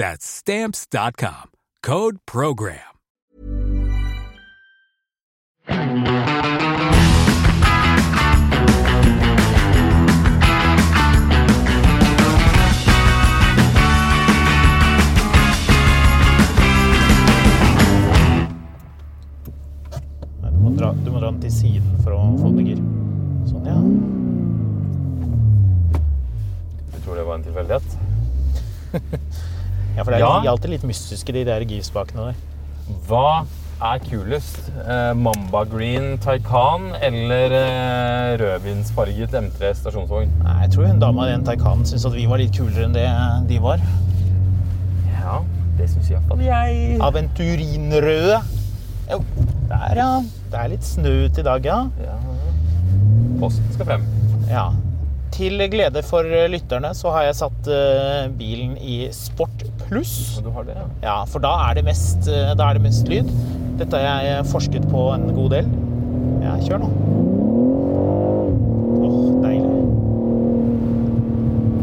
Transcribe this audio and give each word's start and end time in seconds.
That's 0.00 0.24
stamps.com. 0.24 1.50
Code 1.82 2.20
program. 2.24 2.78
Du 5.66 5.74
må, 20.56 20.70
dra, 20.70 20.94
du 20.94 21.10
må 21.10 21.20
dra 21.20 21.28
den 21.28 21.42
til 21.42 21.52
siden 21.52 22.00
for 22.00 22.16
å 22.16 22.24
få 22.40 22.48
den 22.48 22.64
i 22.64 22.70
gir. 22.70 22.80
Sånn, 23.52 23.68
ja. 23.68 23.76
Du 26.88 26.98
tror 27.04 27.20
det 27.20 27.28
var 27.28 27.36
en 27.36 27.44
tilfeldighet? 27.52 27.84
Ja, 30.00 30.04
for 30.06 30.14
det 30.14 30.20
er 30.20 30.24
Ja. 30.24 30.40
de 30.40 30.48
alltid 30.48 30.70
litt 30.72 30.84
mystiske, 30.88 31.32
de 31.36 31.44
der 31.44 31.60
girspakene 31.68 32.30
der. 32.30 32.38
Hva 33.06 33.44
er 33.80 33.98
kulest? 34.04 34.70
Eh, 34.80 35.12
Mamba 35.14 35.62
Green 35.68 36.16
Taycan 36.24 36.90
eller 37.04 37.52
eh, 37.52 38.36
rødvinsfarget 38.40 39.36
M3 39.36 39.74
stasjonsvogn? 39.76 40.32
Nei, 40.42 40.56
jeg 40.64 40.72
tror 40.74 40.86
hun 40.88 41.00
dama 41.04 41.28
i 41.28 41.32
den 41.34 41.44
Taycanen 41.44 41.84
syntes 41.88 42.06
at 42.08 42.16
vi 42.16 42.24
var 42.30 42.40
litt 42.40 42.56
kulere 42.56 42.88
enn 42.88 42.96
det 42.96 43.06
de 43.52 43.60
var. 43.62 43.80
Ja, 45.20 45.38
det 45.78 45.88
syns 45.92 46.10
iallfall 46.10 46.42
jeg. 46.44 46.98
Aventurinrøde. 47.00 48.40
Jo, 49.10 49.20
der 49.68 49.96
ja. 50.00 50.10
Det 50.50 50.58
er 50.64 50.68
litt 50.72 50.86
snø 50.86 51.12
ute 51.28 51.40
i 51.44 51.46
dag, 51.46 51.64
ja. 51.66 51.80
Ja. 52.04 52.16
Posten 53.40 53.68
skal 53.76 53.86
frem. 53.92 54.06
ja. 54.50 54.70
Til 55.30 55.62
glede 55.70 56.02
for 56.04 56.26
lytterne 56.50 56.90
så 56.98 57.12
har 57.14 57.22
jeg 57.28 57.36
satt 57.38 57.68
eh, 57.70 58.26
bilen 58.36 58.74
i 58.82 58.96
Sport 59.14 59.59
pluss. 59.90 60.14
Og 60.38 60.46
du 60.46 60.50
har 60.54 60.66
det, 60.68 60.76
ja. 60.78 60.86
Ja, 61.04 61.16
for 61.30 61.42
da 61.44 61.52
er 61.68 61.78
det 61.80 61.84
mest, 61.88 62.28
eh, 62.30 62.54
da 62.58 62.70
er 62.70 62.78
det 62.78 62.84
mest 62.86 63.08
lyd. 63.10 63.30
Dette 63.80 63.96
har 64.00 64.24
jeg 64.26 64.46
forsket 64.50 64.86
på 64.92 65.06
en 65.14 65.28
god 65.36 65.50
del. 65.58 65.70
Ja, 66.44 66.54
kjør 66.64 66.82
nå. 66.84 66.90
Åh, 69.06 69.20
deilig. 69.44 69.72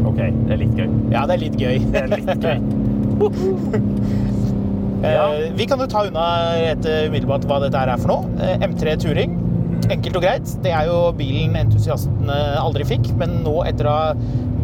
Ok, 0.08 0.18
det 0.48 0.54
er 0.56 0.60
litt 0.64 0.76
gøy. 0.78 0.88
Ja, 1.14 1.24
det 1.28 1.36
er 1.38 1.42
litt 1.44 1.58
gøy. 1.60 1.76
Det 1.92 2.02
er 2.04 2.08
litt 2.16 2.48
gøy. 2.48 2.58
Ja. 4.98 5.28
Eh, 5.30 5.52
Vi 5.54 5.62
kan 5.70 5.78
jo 5.78 5.86
ta 5.86 6.00
unna 6.08 6.24
rett 6.58 6.82
umiddelbart 7.06 7.44
hva 7.46 7.60
dette 7.62 7.78
er 7.78 7.92
for 8.02 8.10
noe. 8.10 8.32
Eh, 8.42 8.64
M3 8.66 8.96
Turing. 8.98 9.36
Enkelt 9.94 10.16
og 10.18 10.24
greit. 10.24 10.50
Det 10.64 10.72
er 10.74 10.88
jo 10.90 10.96
bilen 11.14 11.54
entusiastene 11.60 12.34
aldri 12.58 12.82
fikk, 12.88 13.12
men 13.20 13.36
nå 13.44 13.60
etter 13.68 13.86
å 13.86 13.92
ha 13.94 14.08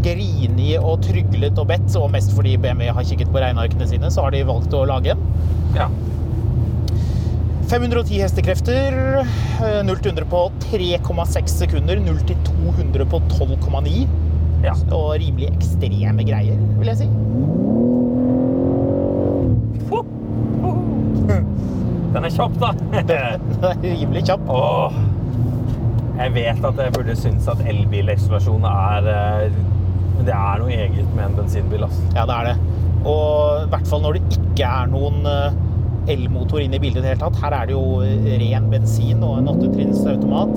grini 0.05 0.75
og 0.79 1.01
tryglet 1.07 1.59
og 1.61 1.69
bedt, 1.73 1.95
og 2.01 2.11
mest 2.15 2.35
fordi 2.37 2.57
BMW 2.61 2.91
har 2.93 3.07
kikket 3.09 3.33
på 3.33 3.41
regnearkene 3.43 3.89
sine, 3.89 4.11
så 4.13 4.27
har 4.27 4.35
de 4.35 4.45
valgt 4.49 4.75
å 4.77 4.85
lage 4.89 5.15
en. 5.15 5.25
Ja. 5.77 5.89
510 7.71 8.21
hestekrefter. 8.21 8.99
eh, 9.65 9.81
0 9.89 9.97
til 10.05 10.13
100 10.13 10.29
på 10.31 10.43
3,6 10.69 11.57
sekunder. 11.65 11.97
0 12.05 12.21
til 12.29 12.37
200 12.45 13.07
på 13.09 13.21
12,9. 13.33 14.07
ja. 14.65 14.75
Og 14.93 15.17
rimelig 15.21 15.49
ekstreme 15.55 16.25
greier, 16.29 16.61
vil 16.79 16.93
jeg 16.93 17.05
si. 17.05 17.09
Den 22.15 22.25
er 22.25 22.31
kjapp, 22.31 22.55
da. 22.63 22.69
Den 23.03 23.65
er 23.65 23.79
rimelig 23.83 24.23
kjapp. 24.29 24.45
Åh. 24.49 24.99
Jeg 26.15 26.35
vet 26.37 26.65
at 26.69 26.79
jeg 26.79 26.93
burde 26.95 27.17
synes 27.19 27.49
at 27.51 27.63
elbilisolasjon 27.67 28.63
er 28.71 29.09
eh, 29.11 29.57
Men 30.15 30.27
det 30.29 30.35
er 30.39 30.63
noe 30.63 30.75
eget 30.75 31.15
med 31.15 31.25
en 31.29 31.39
bensinbil. 31.43 31.87
ass. 31.87 32.01
Ja, 32.15 32.27
det 32.31 32.41
er 32.41 32.51
det. 32.53 32.57
Og 33.05 33.65
i 33.67 33.71
hvert 33.73 33.89
fall 33.91 34.05
når 34.05 34.17
det 34.17 34.39
ikke 34.39 34.69
er 34.69 34.91
noen 34.93 35.29
eh, 35.29 35.57
elmotor 36.15 36.63
inne 36.63 36.79
i 36.79 36.83
bildet 36.83 37.03
i 37.03 37.05
det 37.05 37.15
hele 37.15 37.23
tatt. 37.25 37.41
Her 37.43 37.57
er 37.59 37.71
det 37.71 37.77
jo 37.77 38.03
ren 38.45 38.69
bensin 38.73 39.25
og 39.25 39.39
en 39.41 39.51
åttetrinns 39.55 40.05
automat. 40.09 40.55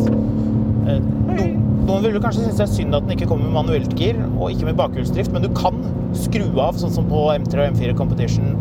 Noen, 0.87 1.57
noen 1.87 2.03
vil 2.03 2.19
kanskje 2.23 2.45
synes 2.45 2.59
det 2.59 2.65
er 2.65 2.73
synd 2.73 2.95
at 2.95 3.05
den 3.05 3.15
ikke 3.17 3.27
kommer 3.29 3.47
med 3.47 3.55
manuelt 3.57 3.95
gir 3.99 4.19
og 4.27 4.51
ikke 4.53 4.69
med 4.69 4.77
bakhjulsdrift, 4.79 5.33
men 5.35 5.43
du 5.43 5.49
kan 5.55 5.81
skru 6.15 6.45
av, 6.63 6.79
sånn 6.79 6.93
som 6.95 7.07
på 7.09 7.25
M3 7.33 7.59
og 7.63 7.75
M4 7.75 7.95
Competition, 7.99 8.55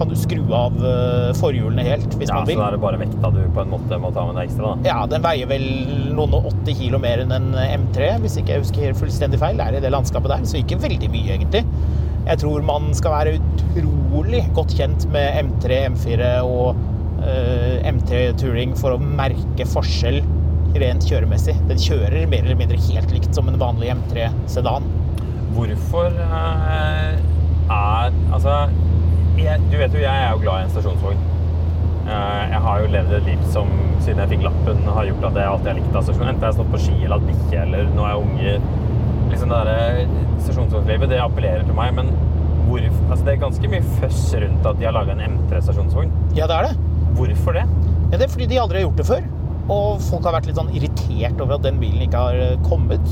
kan 0.00 0.08
du 0.08 0.16
skru 0.16 0.40
av 0.56 0.76
eh, 0.80 1.30
forhjulene 1.36 1.84
helt 1.84 2.14
hvis 2.16 2.30
Ja, 2.32 2.40
man 2.40 2.48
så 2.48 2.56
da 2.56 2.68
er 2.70 2.76
det 2.76 2.82
bare 2.82 3.00
vekta 3.02 3.30
du 3.34 3.40
på 3.52 3.64
en 3.64 3.72
måte 3.74 3.98
må 4.00 4.10
ta 4.16 4.24
med 4.28 4.38
deg 4.40 4.48
ekstra. 4.48 4.72
da. 4.72 4.88
Ja, 4.88 4.98
den 5.10 5.24
veier 5.24 5.50
vel 5.50 5.66
noen 6.16 6.36
og 6.38 6.48
80 6.54 6.78
kilo 6.80 7.00
mer 7.02 7.20
enn 7.26 7.34
en 7.36 7.50
M3, 7.84 8.14
hvis 8.24 8.38
ikke 8.40 8.56
jeg 8.56 8.64
husker 8.64 8.86
helt 8.88 9.00
fullstendig 9.00 9.40
feil. 9.42 9.60
Det 9.60 9.66
er 9.66 9.76
i 9.78 9.82
det 9.84 9.92
landskapet 9.92 10.32
der, 10.32 10.46
så 10.48 10.56
ikke 10.62 10.80
veldig 10.80 11.10
mye, 11.12 11.36
egentlig. 11.36 11.64
Jeg 12.30 12.40
tror 12.42 12.64
man 12.64 12.90
skal 12.96 13.14
være 13.16 13.36
utrolig 13.40 14.42
godt 14.56 14.74
kjent 14.78 15.06
med 15.12 15.36
M3, 15.44 15.78
M4 15.92 16.30
og 16.48 16.80
uh, 17.20 17.76
M3 17.90 18.20
Touring 18.40 18.76
for 18.78 18.96
å 18.96 19.00
merke 19.00 19.66
forskjell 19.68 20.20
rent 20.80 21.06
kjøremessig. 21.08 21.56
Den 21.68 21.80
kjører 21.82 22.28
mer 22.30 22.44
eller 22.44 22.58
mindre 22.60 22.80
helt 22.88 23.12
likt 23.14 23.34
som 23.36 23.48
en 23.50 23.58
vanlig 23.60 23.92
M3 23.96 24.28
sedan. 24.52 24.86
Hvorfor 25.56 26.14
uh, 26.14 27.16
er 27.70 28.14
Altså, 28.30 28.68
jeg, 29.44 29.68
du 29.70 29.76
vet 29.80 29.94
jo, 29.94 30.02
jeg 30.02 30.24
er 30.24 30.32
jo 30.34 30.42
glad 30.42 30.60
i 30.62 30.66
en 30.66 30.72
stasjonsvogn. 30.74 31.22
Eh, 32.10 32.42
jeg 32.50 32.60
har 32.66 32.82
jo 32.82 32.90
levd 32.94 33.16
et 33.18 33.28
liv 33.28 33.42
som, 33.54 33.70
siden 34.02 34.22
jeg 34.24 34.32
fikk 34.34 34.46
lappen, 34.48 34.82
har 34.96 35.08
gjort 35.08 35.26
at 35.30 35.38
jeg 35.40 35.52
alltid 35.52 35.70
har 35.72 35.78
likt 35.80 35.98
av 36.00 36.06
stasjon. 36.06 36.28
Enten 36.30 36.46
jeg 36.46 36.48
har 36.48 36.58
stått 36.58 36.72
på 36.74 36.82
ski 36.86 36.96
eller 36.98 37.16
hatt 37.16 37.28
bikkje, 37.28 37.64
eller 37.66 37.92
nå 37.96 38.06
er 38.06 38.14
jeg 38.14 38.24
unge. 38.26 38.54
Liksom 39.30 39.52
det 39.54 39.80
Stasjonsvognlivet 40.40 41.12
det 41.12 41.20
appellerer 41.22 41.66
til 41.68 41.76
meg, 41.76 41.92
men 41.98 42.08
hvor, 42.66 42.82
altså 42.82 43.24
det 43.26 43.34
er 43.34 43.42
ganske 43.42 43.70
mye 43.72 43.82
føss 43.98 44.22
rundt 44.42 44.66
at 44.70 44.78
de 44.78 44.86
har 44.88 44.94
laga 44.94 45.14
en 45.14 45.22
M3-stasjonsvogn. 45.26 46.14
Ja, 46.38 46.48
det 46.50 46.56
er 46.56 46.70
det. 46.70 46.88
Hvorfor 47.18 47.58
det? 47.58 47.66
Ja, 48.10 48.16
det 48.16 48.24
er 48.26 48.32
fordi 48.32 48.48
de 48.50 48.58
aldri 48.62 48.80
har 48.80 48.88
gjort 48.88 49.02
det 49.02 49.06
før. 49.10 49.28
Og 49.70 50.00
folk 50.02 50.26
har 50.26 50.34
vært 50.38 50.48
litt 50.50 50.58
sånn 50.58 50.72
irritert 50.74 51.38
over 51.42 51.58
at 51.58 51.66
den 51.66 51.78
bilen 51.82 52.02
ikke 52.06 52.24
har 52.24 52.38
eh, 52.42 52.56
kommet. 52.66 53.04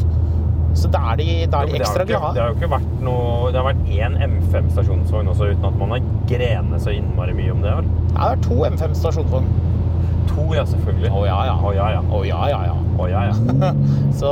Så 0.78 0.90
da 0.94 1.00
er 1.12 1.20
de, 1.20 1.28
da 1.50 1.62
er 1.62 1.70
de 1.72 1.78
ekstra 1.80 2.04
ikke, 2.06 2.18
det 2.36 2.42
har 2.42 2.52
jo 2.52 2.56
ikke 2.58 2.70
vært 2.70 2.90
noe 3.02 3.48
Det 3.50 3.58
har 3.58 3.66
vært 3.66 3.88
én 3.90 4.18
M5-stasjonsvogn 4.28 5.32
også, 5.32 5.48
uten 5.54 5.66
at 5.70 5.78
man 5.80 5.94
har 5.96 6.04
grenet 6.30 6.84
så 6.84 6.94
innmari 6.94 7.34
mye 7.38 7.54
om 7.54 7.64
det. 7.64 7.72
vel? 7.80 7.88
Ja, 8.14 8.28
det 8.28 8.36
er 8.36 8.44
to 8.46 8.60
M5 8.68 8.94
stasjonsvogn. 9.00 9.48
To, 10.28 10.44
ja, 10.54 10.64
selvfølgelig. 10.68 11.10
Å 11.10 11.24
ja, 11.26 11.38
ja. 11.48 11.56
Å 11.58 11.72
ja, 11.74 11.88
ja. 11.96 12.04
Å 12.04 12.22
ja, 12.28 12.42
ja, 12.52 12.60
ja. 12.68 12.76
Å 12.98 13.08
ja, 13.10 13.24
ja. 13.30 13.72
Så 14.20 14.30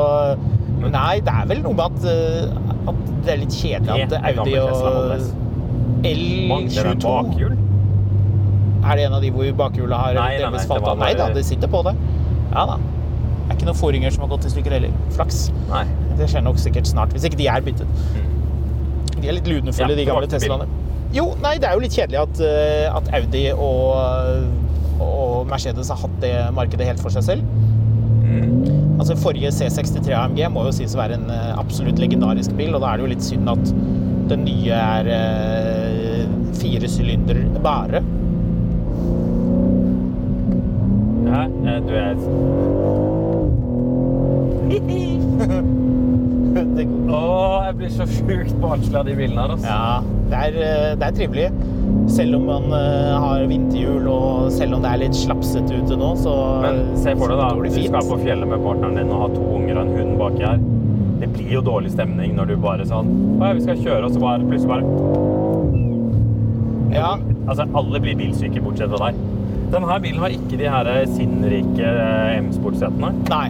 men 0.77 0.93
Nei, 0.93 1.21
det 1.25 1.33
er 1.33 1.47
vel 1.49 1.63
noe 1.65 1.77
med 1.77 1.85
at, 1.87 2.07
eh, 2.11 2.91
at 2.91 2.99
det 3.25 3.33
er 3.33 3.39
litt 3.41 3.55
kjedelig 3.57 4.05
at 4.05 4.13
Det 4.13 4.19
Audi 4.31 4.57
og 4.61 4.75
Mangler 6.51 6.91
den 6.91 7.01
L22 7.01 7.07
bakhjul? 7.07 7.55
Er 8.87 8.99
det 9.01 9.07
en 9.09 9.17
av 9.17 9.25
de 9.25 9.31
hvor 9.35 9.49
bakhjulet 9.59 9.99
har 9.99 10.19
det 10.21 10.67
falt 10.69 10.85
av? 10.87 11.01
Nei 11.01 11.15
da, 11.19 11.31
det 11.35 11.43
sitter 11.49 11.71
på 11.73 11.81
det. 11.87 11.97
Ja 12.53 12.67
da. 12.71 12.77
Er 13.57 13.63
ikke 13.63 13.71
noen 13.71 13.79
foringer 13.79 14.13
som 14.13 14.27
har 14.27 14.33
gått 14.35 14.45
i 14.49 14.53
stykker 14.53 14.77
heller. 14.77 14.97
Flaks. 15.17 15.47
Nei. 15.71 15.87
Det 16.19 16.29
skjer 16.29 16.45
nok 16.45 16.61
sikkert 16.61 16.91
snart, 16.91 17.15
hvis 17.17 17.25
ikke 17.29 17.41
de 17.41 17.49
er 17.53 17.65
byttet. 17.65 18.01
De 19.17 19.31
er 19.31 19.39
litt 19.39 19.49
lunefulle, 19.49 19.95
Ja, 19.95 19.97
de 19.97 20.05
gamle 20.05 20.29
Teslaene. 20.29 20.69
Jo, 21.17 21.31
nei, 21.41 21.55
det 21.63 21.71
er 21.71 21.79
jo 21.79 21.85
litt 21.87 21.95
kjedelig 21.97 22.19
at, 22.21 22.41
eh, 22.45 22.87
at 22.93 23.09
Audi 23.17 23.47
og, 23.55 25.01
og 25.01 25.47
Mercedes 25.49 25.89
har 25.89 26.03
hatt 26.03 26.19
det 26.21 26.35
markedet 26.53 26.89
helt 26.91 27.01
for 27.01 27.15
seg 27.15 27.25
selv. 27.25 27.57
Altså, 28.97 29.17
Forrige 29.21 29.51
C63 29.53 30.13
AMG 30.17 30.41
må 30.53 30.65
jo 30.67 30.73
sies 30.75 30.95
å 30.97 31.01
være 31.01 31.19
en 31.19 31.29
eh, 31.31 31.53
absolutt 31.61 32.01
legendarisk 32.01 32.55
bil, 32.59 32.73
og 32.75 32.83
da 32.83 32.91
er 32.91 32.99
det 32.99 33.05
jo 33.05 33.11
litt 33.13 33.27
synd 33.27 33.51
at 33.53 33.73
den 34.33 34.43
nye 34.49 34.79
er 34.81 35.11
eh, 35.15 36.23
fire 36.57 36.89
sylinder 36.91 37.43
bare. 37.63 38.01
Ja, 41.27 41.45
eh, 41.45 41.79
du 41.87 41.93
er 42.01 42.17
Det 45.37 46.85
går- 46.89 47.11
Å, 47.13 47.65
jeg 47.67 47.75
blir 47.79 47.91
så 47.93 48.07
sjukt 48.09 48.55
barnslig 48.63 48.97
av 48.99 49.05
de 49.07 49.15
bilene 49.19 49.43
her, 49.43 49.51
altså. 49.55 49.67
Ja, 49.69 50.01
det 50.31 50.39
er, 50.47 50.55
eh, 50.67 50.95
det 50.97 51.07
er 51.07 51.17
trivelig. 51.19 51.49
Selv 52.11 52.37
om 52.39 52.47
man 52.49 52.65
eh, 52.73 53.13
har 53.21 53.45
vinterhjul, 53.51 54.07
og 54.09 54.51
selv 54.53 54.75
om 54.79 54.83
det 54.83 54.91
er 54.95 55.03
litt 55.05 55.15
slapsete 55.19 55.77
ute 55.83 55.99
nå, 56.01 56.15
så 56.17 56.33
Men 56.63 56.81
se 56.97 57.15
for 57.19 57.29
deg 57.29 57.39
da, 57.43 57.51
du 57.55 57.71
skal 57.71 58.09
på 58.09 58.19
fjellet 58.25 58.49
med 58.49 58.65
partneren 58.65 58.97
din 58.97 59.13
og 59.13 59.21
ha 59.21 59.29
to 59.35 59.45
unger 59.59 59.77
og 59.77 59.87
en 59.87 59.97
hund 60.01 60.19
baki 60.23 60.43
her. 60.47 60.59
Det 61.21 61.29
blir 61.33 61.53
jo 61.59 61.63
dårlig 61.65 61.91
stemning 61.95 62.35
når 62.37 62.47
du 62.51 62.57
bare 62.61 62.85
sånn 62.85 63.09
Å 63.41 63.47
ja, 63.47 63.53
vi 63.57 63.63
skal 63.65 63.79
kjøre, 63.81 64.05
og 64.05 64.13
så 64.13 64.21
bare 64.21 64.45
plutselig 64.45 64.69
bare 64.69 64.85
Ja, 66.93 67.15
Altså, 67.49 67.65
alle 67.79 68.01
blir 68.03 68.17
bilsyke 68.19 68.61
bortsett 68.65 68.91
fra 68.93 69.09
deg. 69.11 69.15
Denne 69.73 69.97
bilen 70.03 70.21
har 70.23 70.35
ikke 70.35 70.59
de 70.61 70.69
her 70.71 70.89
sinnrike 71.11 71.87
eh, 71.87 72.37
M-sportsetene. 72.43 73.13
nei. 73.31 73.49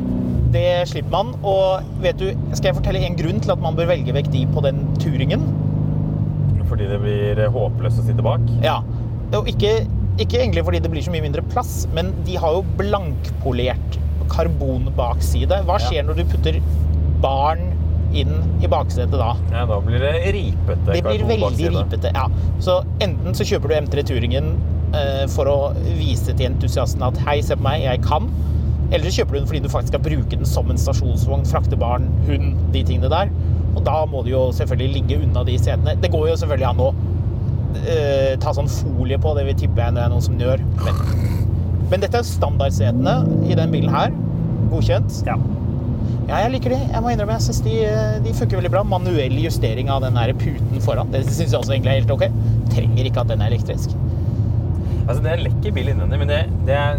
Det 0.53 0.87
slipper 0.89 1.11
man. 1.11 1.26
Og 1.47 1.87
vet 2.03 2.19
du, 2.19 2.27
skal 2.57 2.73
jeg 2.73 2.79
fortelle 2.81 3.05
en 3.07 3.17
grunn 3.19 3.39
til 3.45 3.53
at 3.55 3.61
man 3.63 3.77
bør 3.79 3.91
velge 3.93 4.15
vekk 4.17 4.31
de 4.33 4.43
på 4.51 4.63
den 4.67 4.83
turingen? 5.03 5.45
Fordi 6.67 6.89
det 6.91 6.99
blir 6.99 7.41
håpløst 7.55 8.03
å 8.03 8.07
sitte 8.09 8.25
bak. 8.27 8.43
Ja. 8.65 8.81
Og 9.37 9.47
ikke, 9.51 9.77
ikke 10.23 10.41
egentlig 10.41 10.65
fordi 10.67 10.81
det 10.83 10.91
blir 10.91 11.05
så 11.07 11.13
mye 11.15 11.23
mindre 11.23 11.45
plass, 11.53 11.85
men 11.95 12.11
de 12.27 12.35
har 12.43 12.57
jo 12.57 12.65
blankpolert 12.81 14.01
karbonbakside. 14.33 15.63
Hva 15.69 15.79
Ja. 15.79 15.87
skjer 15.87 16.07
når 16.09 16.17
du 16.19 16.25
putter 16.25 16.61
barn 17.23 17.63
inn 18.13 18.33
i 18.63 18.67
baksetet 18.67 19.15
da? 19.15 19.37
Ja, 19.53 19.65
da 19.67 19.79
blir 19.81 20.01
det 20.03 20.15
ripete. 20.35 20.93
Det 20.93 21.03
blir 21.05 21.25
veldig 21.27 21.71
ripete. 21.77 22.11
Ja. 22.15 22.27
Så 22.59 22.81
enten 23.01 23.35
så 23.35 23.45
kjøper 23.47 23.69
du 23.69 23.75
M3 23.87 24.03
Turingen 24.07 24.57
eh, 24.95 25.27
for 25.29 25.47
å 25.47 25.75
vise 25.99 26.35
til 26.35 26.47
entusiasten 26.51 27.03
at 27.07 27.17
hei, 27.27 27.41
se 27.43 27.55
på 27.55 27.63
meg, 27.63 27.83
jeg 27.83 28.03
kan. 28.03 28.31
Eller 28.91 29.09
så 29.09 29.21
kjøper 29.21 29.35
du 29.35 29.39
den 29.41 29.49
fordi 29.51 29.63
du 29.65 29.71
faktisk 29.73 29.95
skal 29.95 30.05
bruke 30.05 30.39
den 30.39 30.49
som 30.49 30.71
en 30.71 30.79
stasjonsvogn, 30.81 31.47
frakte 31.51 31.79
barn, 31.81 32.07
hund, 32.29 32.55
de 32.75 32.85
tingene 32.87 33.11
der. 33.13 33.33
Og 33.77 33.83
da 33.87 33.99
må 34.09 34.23
du 34.25 34.31
jo 34.33 34.47
selvfølgelig 34.57 35.01
ligge 35.01 35.21
unna 35.27 35.43
de 35.47 35.57
setene. 35.61 35.97
Det 36.03 36.13
går 36.13 36.31
jo 36.31 36.39
selvfølgelig 36.43 36.69
an 36.71 36.85
å 36.85 36.93
eh, 37.83 38.33
ta 38.43 38.55
sånn 38.57 38.71
folie 38.71 39.19
på, 39.23 39.35
det 39.37 39.49
vil 39.51 39.59
tippe 39.67 39.83
jeg 39.83 39.97
det 39.99 40.07
er 40.07 40.15
noen 40.15 40.25
som 40.25 40.39
gjør. 40.41 40.63
Men, 40.85 41.03
men 41.91 42.07
dette 42.07 42.23
er 42.23 42.31
standardsetene 42.31 43.19
i 43.51 43.59
den 43.59 43.75
bilen 43.75 43.93
her. 43.93 44.15
Godkjent. 44.73 45.21
Ja. 45.29 45.37
Ja, 46.27 46.41
jeg 46.43 46.57
liker 46.57 46.73
de. 46.75 46.79
Jeg 46.91 47.03
må 47.03 47.13
innrømme, 47.13 47.37
jeg 47.37 47.47
synes 47.47 47.61
de, 47.63 47.75
de 48.25 48.33
funker 48.35 48.59
veldig 48.59 48.73
bra. 48.75 48.83
Manuell 48.87 49.37
justering 49.39 49.91
av 49.93 50.03
den 50.03 50.17
puten 50.41 50.83
foran. 50.83 51.13
Det 51.13 51.23
synes 51.29 51.53
jeg 51.53 51.59
også 51.61 51.77
egentlig 51.77 51.93
er 51.93 52.01
helt 52.01 52.15
ok. 52.17 52.25
Trenger 52.73 53.11
ikke 53.11 53.23
at 53.23 53.31
den 53.31 53.45
er 53.45 53.53
elektrisk. 53.55 53.95
Altså, 55.07 55.21
det 55.23 55.31
er 55.31 55.39
en 55.39 55.47
lekker 55.47 55.75
bil 55.77 55.93
innvendig, 55.93 56.19
men 56.19 56.33
det, 56.33 56.41
det 56.67 56.75
er, 56.75 56.99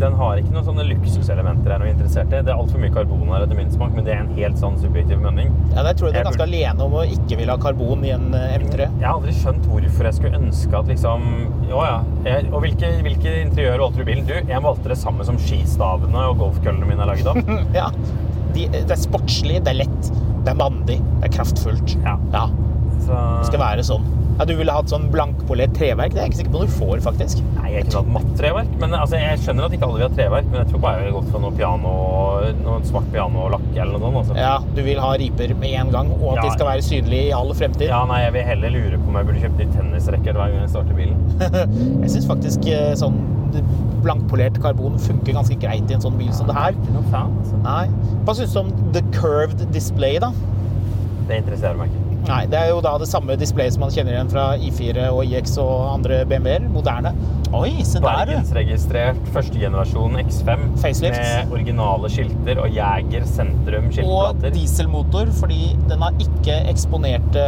den 0.00 0.14
har 0.18 0.38
ikke 0.40 0.52
noen 0.54 0.64
sånne 0.66 0.84
luksuselementer 0.88 1.70
jeg 1.70 1.76
er 1.76 1.82
noe 1.84 1.90
interessert 1.92 2.32
i. 2.32 2.40
Det 2.46 2.52
er 2.52 2.58
altfor 2.60 2.80
mye 2.82 2.92
karbon 2.94 3.26
her 3.30 3.44
etter 3.46 3.58
min 3.58 3.70
smak, 3.74 3.92
men 3.96 4.06
det 4.06 4.14
er 4.14 4.22
en 4.24 4.32
helt 4.36 4.58
sånn 4.60 4.78
subjektiv 4.80 5.20
mening. 5.22 5.52
Ja, 5.74 5.84
der 5.86 5.94
tror 5.98 6.08
jeg 6.10 6.16
du 6.16 6.20
er 6.22 6.26
ganske 6.30 6.40
burde- 6.40 6.48
alene 6.50 6.86
om 6.86 6.96
å 7.00 7.04
ikke 7.16 7.38
ville 7.40 7.54
ha 7.56 7.60
karbon 7.62 8.04
i 8.08 8.12
en 8.16 8.26
eh, 8.34 8.56
M3. 8.58 8.86
Jeg 8.86 9.06
har 9.06 9.14
aldri 9.18 9.34
skjønt 9.36 9.68
hvorfor 9.70 10.08
jeg 10.10 10.18
skulle 10.18 10.40
ønske 10.40 10.80
at 10.80 10.90
liksom 10.90 11.28
Å 11.70 11.84
ja. 11.86 11.98
Jeg, 12.26 12.48
og 12.50 12.64
hvilke, 12.64 12.88
hvilke 13.06 13.34
interiør 13.44 13.84
valgte 13.84 14.00
du 14.00 14.02
i 14.02 14.08
bilen? 14.10 14.26
Du, 14.26 14.34
jeg 14.50 14.64
valgte 14.64 14.90
det 14.90 14.98
samme 14.98 15.24
som 15.28 15.38
skistavene 15.38 16.24
og 16.32 16.40
golfkøllene 16.42 16.88
mine 16.90 17.04
er 17.06 17.12
laget 17.12 17.30
av. 17.30 17.38
Ja. 17.80 17.90
De, 18.56 18.64
det 18.72 18.90
er 18.90 18.98
sportslig, 18.98 19.60
det 19.62 19.70
er 19.70 19.78
lett, 19.84 20.08
det 20.42 20.50
er 20.50 20.56
mandig, 20.58 20.96
det 21.20 21.28
er 21.28 21.34
kraftfullt. 21.36 21.92
Ja. 22.02 22.16
Ja, 22.34 22.48
Så 23.04 23.14
det 23.14 23.46
skal 23.52 23.62
være 23.62 23.84
sånn. 23.86 24.08
Ja, 24.40 24.44
du 24.48 24.54
ville 24.56 24.72
hatt 24.72 24.88
sånn 24.88 25.02
blankpolert 25.12 25.74
treverk? 25.76 26.14
Det 26.14 26.20
er 26.22 26.24
jeg 26.24 26.30
ikke 26.30 26.38
sikker 26.38 26.52
på 26.54 26.60
om 26.62 26.68
du 26.70 26.72
får, 26.72 27.00
faktisk. 27.04 27.42
Nei, 27.58 27.74
jeg 27.74 27.82
kunne 27.90 28.00
hatt 28.00 28.12
matt 28.14 28.30
treverk. 28.38 28.70
Men 28.80 28.94
altså, 28.96 29.18
jeg 29.20 29.40
skjønner 29.42 29.66
at 29.66 29.74
ikke 29.76 29.84
alle 29.84 29.98
vil 29.98 30.04
ha 30.06 30.14
treverk, 30.16 30.46
men 30.48 30.58
jeg 30.62 30.68
tror 30.70 30.80
bare 30.86 30.94
jeg 30.96 31.04
ville 31.04 31.16
gått 31.18 31.28
for 31.34 31.44
noe 31.44 31.52
piano, 31.58 31.92
noe 32.62 32.78
svart 32.88 33.10
pianolakk 33.12 33.66
eller 33.74 34.00
noe 34.00 34.14
sånt. 34.14 34.30
Altså. 34.32 34.38
Ja, 34.40 34.54
du 34.78 34.80
vil 34.86 35.02
ha 35.04 35.10
riper 35.20 35.52
med 35.60 35.76
en 35.82 35.92
gang, 35.92 36.08
og 36.16 36.24
at 36.32 36.40
Ja. 36.40 36.46
de 36.48 36.54
skal 36.56 36.70
være 36.70 36.86
synlige 36.88 37.26
i 37.28 37.34
all 37.36 37.52
fremtid. 37.60 37.86
Ja, 37.92 38.00
nei, 38.08 38.22
jeg 38.24 38.32
vil 38.38 38.48
heller 38.48 38.74
lure 38.78 38.96
på 39.02 39.12
om 39.12 39.20
jeg 39.20 39.28
burde 39.28 39.44
kjøpt 39.44 39.60
ny 39.60 39.68
tennisracket 39.76 40.32
hver 40.40 40.54
gang 40.56 40.64
jeg 40.64 40.72
starter 40.72 40.94
bilen. 40.94 41.20
Jeg 42.00 42.10
syns 42.16 42.26
faktisk 42.32 42.64
eh, 42.72 42.94
sånn 42.96 43.20
blankpolert 44.00 44.56
karbon 44.62 44.96
funker 45.04 45.36
ganske 45.36 45.56
greit 45.60 45.90
i 45.90 45.94
en 45.98 46.00
sånn 46.00 46.16
bil 46.16 46.32
som 46.32 46.48
det 46.48 46.56
her. 46.56 46.72
Ikke 46.80 46.96
noe 46.96 47.04
fan, 47.12 47.36
altså. 47.42 47.60
Nei. 47.66 47.88
Hva 48.24 48.34
syns 48.40 48.54
du 48.56 48.60
om 48.64 48.72
the 48.96 49.02
curved 49.12 49.66
display, 49.74 50.16
da? 50.22 50.32
Det 51.28 51.42
interesserer 51.44 51.76
meg 51.76 51.92
ikke. 51.92 52.06
Nei, 52.28 52.44
Det 52.50 52.58
er 52.58 52.68
jo 52.70 52.80
da 52.84 52.92
det 53.00 53.08
samme 53.10 53.36
displayet 53.40 53.74
som 53.74 53.84
man 53.84 53.92
kjenner 53.94 54.14
igjen 54.14 54.30
fra 54.32 54.44
I4 54.60 55.06
og 55.10 55.22
IX 55.24 55.54
og 55.62 55.74
andre 55.94 56.22
BMW-er. 56.28 56.66
Moderne. 56.72 57.12
Oi, 57.56 57.70
se 57.82 57.98
der, 57.98 58.28
du! 58.28 58.32
Bergensregistrert 58.36 59.30
førstegenerasjon 59.34 60.20
X5 60.22 60.66
Facelift. 60.78 61.18
med 61.18 61.54
originale 61.56 62.10
skilter 62.12 62.60
og 62.62 62.70
Jæger 62.76 63.26
sentrum 63.26 63.88
Og 64.04 64.44
dieselmotor, 64.54 65.32
fordi 65.40 65.76
den 65.90 66.04
har 66.04 66.14
ikke 66.22 66.60
eksponerte 66.70 67.42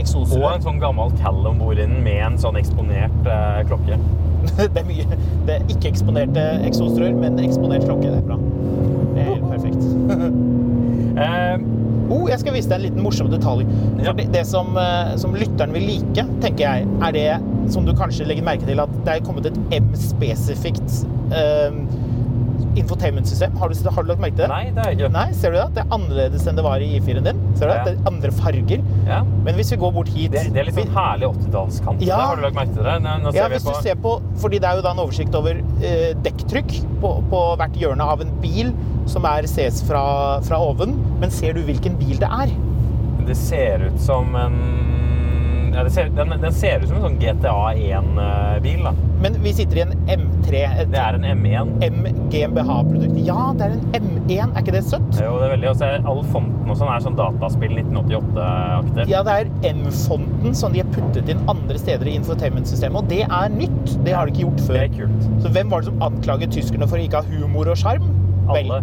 Og 0.00 0.46
en 0.54 0.64
sånn 0.64 0.80
gammel 0.80 1.12
Callum 1.20 1.60
bor 1.60 1.76
inn 1.76 1.98
med 2.06 2.22
en 2.30 2.38
sånn 2.40 2.56
eksponert 2.56 3.28
eh, 3.28 3.60
klokke. 3.68 4.00
Det 4.56 4.80
er 4.80 4.88
mye 4.88 5.20
Det 5.46 5.58
er 5.58 5.68
ikke 5.74 5.90
eksponerte 5.92 6.46
eksosrør, 6.68 7.12
men 7.20 7.40
eksponert 7.42 7.84
klokke. 7.84 8.08
Det 8.08 8.22
er 8.22 8.26
bra. 8.30 8.40
Det 9.12 9.20
er 9.20 9.32
helt 9.34 9.50
perfekt. 9.52 10.42
Eh, 11.16 11.54
Oh, 12.10 12.26
jeg 12.30 12.38
skal 12.42 12.54
vise 12.54 12.68
deg 12.70 12.78
en 12.78 12.84
liten 12.88 13.02
morsom 13.02 13.30
detalj. 13.32 13.64
For 13.96 14.04
Ja. 14.06 14.12
det, 14.12 14.28
det 14.32 14.44
som, 14.46 14.76
eh, 14.78 15.16
som 15.18 15.34
lytteren 15.34 15.72
vil 15.74 15.86
like, 15.88 16.26
tenker 16.42 16.64
jeg, 16.66 16.86
er 17.02 17.12
det 17.16 17.72
som 17.72 17.84
du 17.86 17.92
kanskje 17.98 18.26
legger 18.28 18.44
merke 18.46 18.66
til 18.68 18.78
at 18.80 18.92
det 19.04 19.16
er 19.16 19.24
kommet 19.26 19.46
et 19.50 19.56
M-spesifikt 19.82 21.00
eh, 21.34 21.80
infotainment-system. 22.76 23.56
Har, 23.60 23.68
du- 23.72 23.90
har 23.90 24.02
du 24.02 24.08
lagt 24.12 24.20
merke 24.22 24.36
til 24.36 24.44
det? 24.44 24.48
nei, 24.52 24.70
det 24.76 24.82
er 24.84 24.90
jeg 24.92 24.98
ikke. 25.00 25.10
Nei, 25.16 25.24
ser 25.32 25.50
du 25.54 25.56
det? 25.58 25.66
Det 25.76 25.82
er 25.84 25.94
annerledes 25.96 26.46
enn 26.50 26.56
det 26.60 26.64
var 26.66 26.84
i 26.84 26.88
I4-en 27.00 27.28
din. 27.28 27.40
Ser 27.56 27.66
du 27.66 27.72
det? 27.72 27.76
Ja. 27.76 27.84
Det 27.84 27.94
er 27.96 28.10
andre 28.12 28.30
farger. 28.40 28.84
Ja. 29.06 29.20
Men 29.46 29.54
hvis 29.60 29.72
vi 29.72 29.78
går 29.82 29.92
bort 29.96 30.08
hit 30.12 30.32
Det, 30.36 30.44
det 30.54 30.60
er 30.62 30.68
litt 30.70 30.78
sånn 30.80 30.94
herlig 30.96 31.30
80-tallskant. 31.32 32.04
Ja. 32.06 32.20
Har 32.30 32.36
du 32.40 32.42
lagt 32.46 32.58
merke 32.58 32.74
til 32.76 32.84
det? 32.88 32.96
Nå, 33.06 33.16
nå 33.24 33.32
ser 33.32 33.40
Ja, 33.40 33.48
vi 33.48 33.54
hvis 33.58 33.68
på 33.68 33.76
du 33.76 33.82
ser 33.88 34.00
på, 34.06 34.14
fordi 34.42 34.60
det 34.62 34.70
er 34.70 34.80
jo 34.80 34.86
da 34.86 34.94
en 34.96 35.02
oversikt 35.06 35.34
over 35.38 35.62
eh, 35.82 36.10
dekktrykk 36.26 36.76
på, 37.02 37.12
på 37.32 37.42
hvert 37.60 37.76
hjørne 37.80 38.08
av 38.16 38.20
en 38.24 38.32
bil 38.42 38.72
som 39.06 39.24
er 39.28 39.46
ses 39.50 39.82
fra, 39.86 40.04
fra 40.46 40.58
oven. 40.58 40.96
Men 41.20 41.30
ser 41.30 41.54
du 41.56 41.62
hvilken 41.68 41.96
bil 42.00 42.16
det 42.22 42.28
er? 42.30 42.52
Det 43.26 43.34
ser 43.36 43.88
ut 43.88 44.00
som 44.00 44.34
en 44.38 44.58
ja, 45.76 45.82
det 45.84 45.90
ser, 45.92 46.08
den, 46.16 46.30
den 46.40 46.54
ser 46.56 46.80
ut 46.80 46.88
som 46.88 46.96
en 46.96 47.02
sånn 47.04 47.16
GTA 47.20 47.52
1-bil. 47.76 48.78
da. 48.86 48.92
Men 49.20 49.34
vi 49.44 49.52
sitter 49.52 49.76
i 49.76 49.82
en 49.84 49.90
M3. 50.46 50.80
Et 50.80 50.90
Det 50.90 50.98
er 51.00 51.16
en 51.18 51.24
M1. 51.24 51.70
M 51.82 52.06
GmbH-produkt. 52.30 53.18
Ja, 53.26 53.52
det 53.56 53.66
er 53.66 53.74
en 53.98 54.06
M1. 54.26 54.52
Er 54.54 54.62
ikke 54.62 54.74
det 54.76 54.84
søtt? 54.86 55.18
Jo, 55.18 55.36
det 55.40 55.48
er 55.48 55.52
veldig, 55.56 55.68
og 55.70 55.76
så 55.80 55.88
er 55.88 56.06
All 56.06 56.22
fonten 56.32 56.70
og 56.70 56.78
sånn 56.78 56.90
er 56.92 57.02
sånn 57.04 57.18
dataspill 57.18 57.74
1988-aktig. 57.82 59.06
Ja, 59.10 59.22
det 59.26 59.36
er 59.36 59.50
M-fonten 59.72 60.56
som 60.56 60.74
de 60.74 60.82
har 60.82 60.90
puttet 60.94 61.30
inn 61.32 61.42
andre 61.50 61.78
steder 61.80 62.10
i 62.10 62.16
infotainment-systemet. 62.20 63.02
Og 63.02 63.10
det 63.10 63.22
er 63.26 63.54
nytt. 63.54 63.96
Det 64.06 64.14
har 64.16 64.26
de 64.26 64.34
ikke 64.34 64.46
gjort 64.46 64.64
før. 64.66 64.78
Det 64.78 64.84
er 64.86 64.94
kult. 64.96 65.28
Så 65.44 65.54
hvem 65.56 65.72
var 65.72 65.82
det 65.82 65.90
som 65.90 66.06
anklaget 66.08 66.54
tyskerne 66.54 66.88
for 66.90 66.98
å 67.00 67.06
ikke 67.06 67.22
ha 67.22 67.30
humor 67.30 67.72
og 67.72 67.80
sjarm? 67.80 68.06
Vel, 68.52 68.70
Alle. 68.70 68.82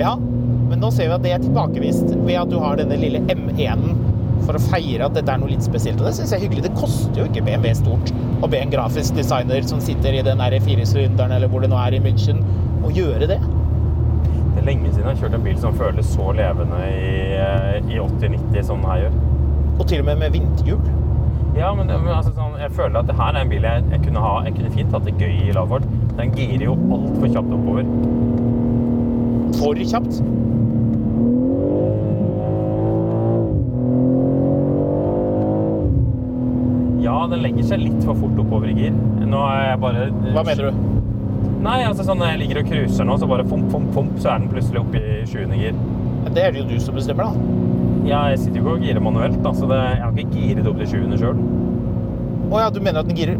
Ja, 0.00 0.16
men 0.18 0.80
nå 0.82 0.90
ser 0.94 1.10
vi 1.10 1.14
at 1.18 1.22
det 1.26 1.34
er 1.36 1.42
tilbakevist 1.44 2.08
ved 2.24 2.38
at 2.40 2.50
du 2.50 2.58
har 2.62 2.80
denne 2.80 2.98
lille 2.98 3.20
M1-en 3.30 4.13
for 4.44 4.58
å 4.58 4.62
feire 4.68 5.06
at 5.06 5.16
dette 5.16 5.32
er 5.32 5.40
noe 5.40 5.52
litt 5.52 5.64
spesielt. 5.66 6.00
Og 6.00 6.08
det 6.08 6.14
syns 6.18 6.32
jeg 6.34 6.40
er 6.40 6.46
hyggelig. 6.46 6.64
Det 6.66 6.74
koster 6.78 7.22
jo 7.22 7.26
ikke 7.28 7.44
BMW 7.46 7.74
stort 7.78 8.12
å 8.44 8.50
be 8.50 8.60
en 8.60 8.72
grafisk 8.72 9.16
designer 9.18 9.66
som 9.68 9.82
sitter 9.82 10.18
i 10.18 10.24
den 10.26 10.42
der 10.42 10.58
firesylinderen 10.64 11.34
eller 11.36 11.50
hvor 11.52 11.64
det 11.64 11.70
nå 11.72 11.78
er 11.80 11.96
i 11.96 12.02
München, 12.04 12.42
å 12.84 12.92
gjøre 12.94 13.30
det. 13.30 13.38
Det 14.54 14.60
er 14.62 14.68
lenge 14.68 14.90
siden 14.90 15.06
jeg 15.06 15.10
har 15.10 15.22
kjørt 15.22 15.38
en 15.38 15.46
bil 15.46 15.56
som 15.62 15.78
føles 15.78 16.10
så 16.14 16.34
levende 16.36 16.82
i, 16.90 17.14
eh, 17.38 17.78
i 17.90 18.02
80-90 18.02 18.68
som 18.68 18.84
den 18.84 18.90
her 18.92 19.06
gjør. 19.06 19.16
Og 19.74 19.88
til 19.90 20.04
og 20.04 20.10
med 20.10 20.20
med 20.22 20.36
vinterhjul. 20.36 20.92
Ja, 21.54 21.70
men, 21.74 21.86
men 21.86 22.10
altså, 22.10 22.32
sånn, 22.34 22.56
jeg 22.58 22.72
føler 22.74 22.98
at 23.00 23.08
det 23.10 23.14
her 23.18 23.34
er 23.34 23.44
en 23.44 23.50
bil 23.50 23.66
jeg, 23.66 23.82
jeg 23.92 24.02
kunne 24.02 24.22
ha 24.24 24.32
Jeg 24.42 24.56
kunne 24.56 24.70
fint 24.74 24.94
hatt 24.94 25.04
det 25.06 25.14
gøy 25.20 25.34
i 25.48 25.54
lavfart. 25.54 25.86
Den 26.18 26.32
girer 26.34 26.64
jo 26.66 26.74
altfor 26.96 27.28
kjapt 27.30 27.54
oppover. 27.58 27.90
For 29.60 29.84
kjapt. 29.92 30.18
Ja, 37.14 37.26
den 37.30 37.44
legger 37.44 37.66
seg 37.68 37.78
litt 37.78 38.00
for 38.02 38.18
fort 38.18 38.38
oppover 38.42 38.72
i 38.72 38.74
gir. 38.74 38.94
Nå 39.22 39.42
er 39.46 39.68
jeg 39.68 39.80
bare 39.84 40.06
Hva 40.34 40.42
mener 40.48 40.66
du? 40.66 40.80
Nei, 41.64 41.76
altså 41.86 42.04
sånn 42.04 42.18
når 42.20 42.32
jeg 42.32 42.40
ligger 42.42 42.58
og 42.60 42.66
cruiser 42.72 43.06
nå, 43.06 43.14
så 43.20 43.28
bare 43.30 43.44
fomp, 43.46 43.68
fomp, 43.72 43.92
fomp, 43.94 44.16
så 44.20 44.32
er 44.32 44.42
den 44.42 44.50
plutselig 44.50 44.82
oppe 44.82 44.98
i 44.98 45.20
sjuende 45.30 45.56
gir. 45.60 45.78
Det 46.34 46.42
er 46.42 46.50
det 46.52 46.60
jo 46.60 46.66
du 46.72 46.74
som 46.82 46.98
bestemmer, 46.98 47.30
da. 47.30 47.60
Ja, 48.04 48.24
jeg 48.32 48.42
sitter 48.42 48.58
jo 48.58 48.64
ikke 48.66 48.74
og 48.80 48.84
girer 48.88 49.04
manuelt, 49.04 49.38
da, 49.46 49.54
så 49.56 49.68
det, 49.70 49.78
jeg 49.78 50.02
har 50.02 50.18
ikke 50.24 50.42
giret 50.42 50.68
opp 50.68 50.82
til 50.82 50.90
sjuende 50.90 51.20
sjøl. 51.22 51.40
Å 52.50 52.64
ja, 52.64 52.72
du 52.74 52.82
mener 52.82 53.00
at 53.00 53.08
den 53.08 53.20
girer 53.22 53.38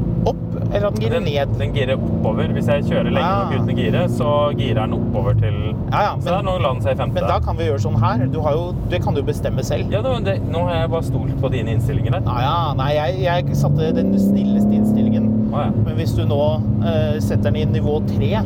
eller 0.75 0.87
at 0.89 0.95
den 0.97 1.03
girer 1.05 1.21
Den, 1.21 1.25
ned? 1.25 1.59
den 1.59 1.75
girer 1.75 1.95
oppover. 1.97 2.49
Hvis 2.57 2.67
jeg 2.69 2.85
kjører 2.85 3.11
lenge 3.15 3.31
nok 3.31 3.53
Ah. 3.53 3.55
uten 3.55 3.71
å 3.71 3.77
gire, 3.79 4.09
så 4.09 4.31
girer 4.59 4.81
den 4.83 4.93
oppover 4.99 5.35
til 5.39 5.55
Ja, 5.93 6.01
ja, 6.03 6.15
Så 6.19 6.25
det 6.25 6.33
er 6.35 6.43
men, 6.43 6.63
den 6.63 6.83
seg 6.83 6.93
i 6.93 6.99
femte. 7.03 7.15
men 7.15 7.29
da 7.31 7.39
kan 7.41 7.57
vi 7.57 7.65
gjøre 7.69 7.81
sånn 7.81 7.99
her. 8.01 8.27
Du 8.27 8.41
har 8.41 8.53
jo, 8.53 8.75
det 8.91 9.03
kan 9.03 9.15
du 9.15 9.23
bestemme 9.23 9.63
selv. 9.65 9.91
Ja, 9.93 10.03
men 10.03 10.25
det, 10.25 10.41
nå 10.51 10.65
har 10.67 10.75
jeg 10.83 10.91
bare 10.91 11.03
stolt 11.05 11.41
på 11.41 11.51
dine 11.53 11.71
innstillinger 11.77 12.11
der. 12.11 12.21
Ja, 12.27 12.41
ja, 12.41 12.75
nei, 12.75 12.91
jeg, 12.95 13.23
jeg 13.23 13.57
satte 13.57 13.93
den 13.95 14.13
snilleste 14.19 14.73
innstillingen. 14.75 15.31
Ja. 15.53 15.71
Men 15.71 15.95
hvis 15.97 16.13
du 16.17 16.25
nå 16.27 16.41
uh, 16.83 17.21
setter 17.21 17.51
den 17.51 17.57
i 17.57 17.65
nivå 17.65 18.01
3 18.09 18.43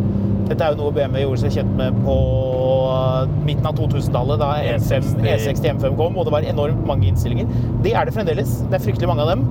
Dette 0.49 0.65
er 0.65 0.75
jo 0.75 0.77
noe 0.83 0.93
BMW 0.93 1.23
gjorde 1.25 1.41
seg 1.41 1.51
kjent 1.59 1.77
med 1.77 1.93
på 2.05 2.15
midten 3.47 3.67
av 3.67 3.75
2000-tallet, 3.79 4.39
da 4.41 4.51
E60. 4.63 5.23
E60 5.25 5.71
M5 5.75 5.97
kom, 5.99 6.17
og 6.19 6.29
det 6.29 6.33
var 6.35 6.47
enormt 6.47 6.85
mange 6.89 7.09
innstillinger. 7.11 7.49
Det 7.85 7.93
er 7.97 8.09
det 8.09 8.15
fremdeles. 8.17 8.59
Det 8.71 8.79
er 8.79 8.85
fryktelig 8.85 9.09
mange 9.11 9.25
av 9.27 9.33
dem. 9.35 9.45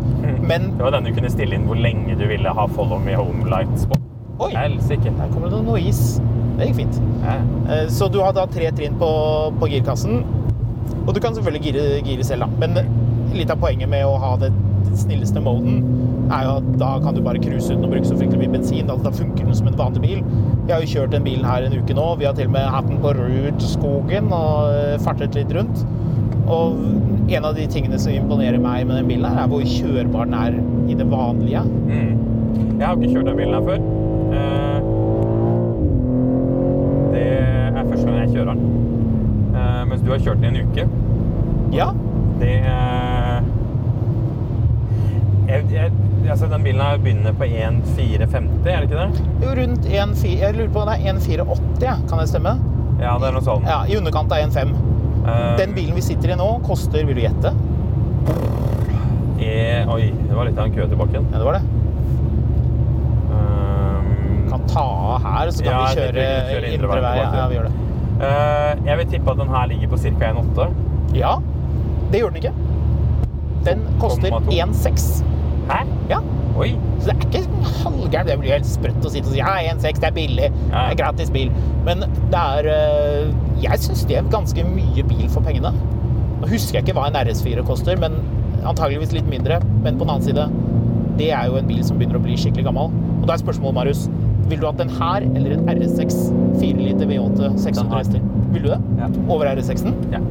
Men 0.47 0.71
Det 0.77 0.83
var 0.85 0.95
den 0.97 1.09
du 1.09 1.13
kunne 1.17 1.31
stille 1.33 1.55
inn 1.57 1.67
hvor 1.69 1.79
lenge 1.79 2.15
du 2.19 2.25
ville 2.29 2.53
ha 2.59 2.67
follow 2.77 2.99
me 3.03 3.15
home 3.17 3.45
lights 3.51 3.85
på. 3.89 3.99
Oi! 4.45 4.51
Helsike. 4.53 5.11
Der 5.17 5.31
kommer 5.33 5.49
det 5.53 5.63
noe 5.65 5.79
is. 5.81 6.19
Det 6.57 6.69
gikk 6.69 6.79
fint. 6.83 6.99
Ja. 7.25 7.37
Eh, 7.73 7.85
Så 7.93 8.07
du 8.13 8.19
har 8.21 8.33
da 8.37 8.45
tre 8.49 8.69
trinn 8.77 8.95
på, 9.01 9.09
på 9.59 9.69
girkassen. 9.71 10.23
Og 11.07 11.13
du 11.15 11.19
kan 11.23 11.35
selvfølgelig 11.35 11.63
gire, 11.71 11.85
gire 12.05 12.23
selv, 12.27 12.45
da. 12.45 12.67
Men 12.67 12.77
litt 13.35 13.51
av 13.51 13.59
poenget 13.61 13.89
med 13.91 14.05
å 14.07 14.15
ha 14.21 14.35
det 14.41 14.51
snilleste 14.95 15.41
moden, 15.43 15.81
er 16.31 16.43
jo 16.47 16.53
at 16.59 16.67
da 16.79 16.91
kan 17.03 17.15
du 17.15 17.21
bare 17.25 17.39
cruise 17.43 17.69
uten 17.71 17.85
å 17.87 17.91
bruke 17.91 18.07
så 18.07 18.17
fryktelig 18.19 18.45
mye 18.47 18.53
bensin. 18.57 18.87
Da, 18.89 18.95
da 19.03 19.11
funker 19.15 19.45
den 19.47 19.55
som 19.57 19.67
en 19.71 19.77
vanlig 19.79 20.01
bil. 20.03 20.21
Jeg 20.67 20.73
har 20.73 20.83
jo 20.83 20.91
kjørt 20.93 21.11
den 21.15 21.23
bilen 21.27 21.45
her 21.47 21.67
en 21.67 21.75
uke 21.77 21.95
nå. 21.97 22.07
Vi 22.19 22.25
har 22.27 22.35
til 22.37 22.47
og 22.49 22.55
med 22.57 22.67
hatt 22.73 22.87
den 22.89 22.99
på 23.03 23.13
Rudskogen 23.17 24.31
og 24.35 24.71
eh, 24.75 24.97
fartet 25.03 25.35
litt 25.39 25.51
rundt. 25.55 25.83
Og 26.47 26.77
en 27.27 27.43
av 27.45 27.55
de 27.57 27.65
tingene 27.67 27.97
som 27.99 28.13
imponerer 28.15 28.59
meg 28.63 28.85
med 28.87 28.95
den 29.01 29.07
bilen, 29.09 29.27
her 29.27 29.43
er 29.43 29.51
hvor 29.51 29.63
kjørbar 29.67 30.29
den 30.29 30.37
er 30.39 30.59
i 30.91 30.95
det 30.95 31.07
vanlige. 31.11 31.63
Mm. 31.87 32.13
Jeg 32.77 32.85
har 32.87 32.95
ikke 32.95 33.13
kjørt 33.15 33.27
den 33.31 33.39
bilen 33.41 33.57
her 33.57 33.65
før. 33.67 33.79
Eh, 34.37 34.79
Det 37.13 37.25
er 37.27 37.83
første 37.89 38.05
gang 38.07 38.17
jeg 38.21 38.31
kjører 38.35 38.53
den. 38.53 38.61
Eh, 39.55 39.83
Mens 39.89 40.01
du 40.05 40.11
har 40.13 40.19
kjørt 40.23 40.41
den 40.43 40.55
i 40.55 40.61
en 40.61 40.71
uke. 40.71 40.87
Ja, 41.75 41.89
Det 42.39 42.53
eh, 42.61 43.16
jeg, 45.47 45.63
jeg, 45.71 45.91
altså 46.29 46.47
Den 46.51 46.63
bilen 46.65 47.01
begynner 47.03 47.35
på 47.39 47.47
1,450, 47.47 48.67
er 48.67 48.81
det 48.83 48.89
ikke 48.89 48.99
det? 48.99 49.25
jo 49.43 49.53
rundt 49.61 49.85
1,4 49.87 50.33
Jeg 50.41 50.55
lurer 50.57 50.73
på 50.75 50.81
om 50.83 50.89
det 50.91 50.97
er 50.97 51.13
1,480, 51.13 52.03
kan 52.09 52.19
det 52.21 52.27
stemme? 52.31 52.53
Ja, 52.99 53.13
det 53.21 53.27
er 53.29 53.35
noe 53.37 53.45
sånn. 53.45 53.65
Ja, 53.69 53.79
I 53.87 53.97
underkant 53.99 54.31
av 54.33 54.41
1,5. 54.41 54.71
Eh, 55.27 55.57
Den 55.59 55.73
bilen 55.77 55.95
vi 55.95 56.01
sitter 56.01 56.33
i 56.33 56.37
nå, 56.39 56.47
koster 56.65 57.05
Vil 57.05 57.15
du 57.19 57.21
gjette? 57.25 57.51
er, 59.37 59.85
oi, 59.93 60.07
det 60.11 60.33
var 60.35 60.47
litt 60.49 60.57
av 60.57 60.65
en 60.65 60.73
kø 60.73 60.85
tilbake 60.89 61.13
igjen. 61.13 61.27
Ja, 61.31 61.37
det 61.37 61.45
var 61.45 61.57
det. 61.59 61.65
Um, 63.31 64.47
Kan 64.49 64.63
ta 64.71 64.81
av 64.81 65.21
her, 65.23 65.51
så 65.53 65.63
kan 65.63 65.71
Ja, 65.71 65.83
vi 65.83 65.99
kjøre, 66.01 66.25
kjøre 66.49 66.71
indre 66.73 66.73
indre 66.73 67.01
vei. 67.05 67.11
Ja, 67.19 67.27
ja, 67.37 67.45
vi 67.51 67.55
gjør 67.59 67.67
det. 67.69 67.75
Uh, 68.17 68.87
jeg 68.89 68.97
vil 68.97 69.09
tippe 69.13 69.31
at 69.35 69.41
den 69.43 69.53
her 69.53 69.67
ligger 69.71 69.91
på 69.93 69.99
ca. 70.01 70.31
1,8. 70.31 70.67
Ja, 71.17 71.35
det 72.11 72.21
gjør 72.23 72.33
den 72.33 72.41
ikke. 72.41 72.53
Den 73.67 73.85
koster 74.01 74.33
1,6. 74.49 75.07
Ja, 76.07 76.21
Oi. 76.57 76.69
så 77.01 77.11
det 77.11 77.15
er 77.15 77.25
ikke 77.27 77.71
halvgærent. 77.83 78.29
Det 78.31 78.37
blir 78.41 78.55
helt 78.55 78.69
sprøtt 78.69 79.05
å 79.05 79.11
sitte 79.11 79.27
og 79.29 79.35
si 79.35 79.41
ja, 79.41 79.57
1,6, 79.73 79.99
det 80.01 80.09
er 80.09 80.15
billig. 80.15 80.49
Det 80.71 80.83
er 80.83 80.97
gratis 80.99 81.31
bil. 81.33 81.51
Men 81.87 82.05
det 82.31 82.41
er 82.41 82.71
øh, 82.73 83.35
Jeg 83.63 83.83
syns 83.83 84.05
det 84.07 84.19
er 84.19 84.31
ganske 84.31 84.63
mye 84.67 85.05
bil 85.07 85.27
for 85.33 85.45
pengene. 85.45 85.73
Nå 86.37 86.49
husker 86.51 86.79
jeg 86.79 86.87
ikke 86.87 86.97
hva 86.99 87.07
en 87.09 87.19
RS4 87.19 87.65
koster, 87.67 87.99
men 87.99 88.19
antageligvis 88.63 89.15
litt 89.15 89.29
mindre. 89.31 89.59
Men 89.83 89.97
på 89.97 90.05
den 90.05 90.13
annen 90.15 90.25
side, 90.25 90.47
det 91.17 91.31
er 91.33 91.49
jo 91.49 91.57
en 91.59 91.69
bil 91.69 91.83
som 91.85 91.97
begynner 91.99 92.19
å 92.19 92.23
bli 92.23 92.37
skikkelig 92.39 92.67
gammel. 92.69 92.93
Og 93.17 93.27
da 93.27 93.35
er 93.35 93.41
spørsmålet, 93.41 93.77
Marius, 93.79 94.05
vil 94.47 94.61
du 94.61 94.67
hatt 94.69 94.79
en 94.83 94.93
her 94.99 95.25
eller 95.27 95.57
en 95.57 95.65
RS6 95.73 96.19
4 96.61 96.77
liter 96.79 97.09
V8 97.09 97.51
600 97.59 97.97
hester? 97.97 98.27
Vil 98.53 98.67
du 98.67 98.69
det? 98.71 98.79
Ja. 99.01 99.09
Over 99.27 99.49
RS6-en? 99.57 99.97
Ja. 100.13 100.21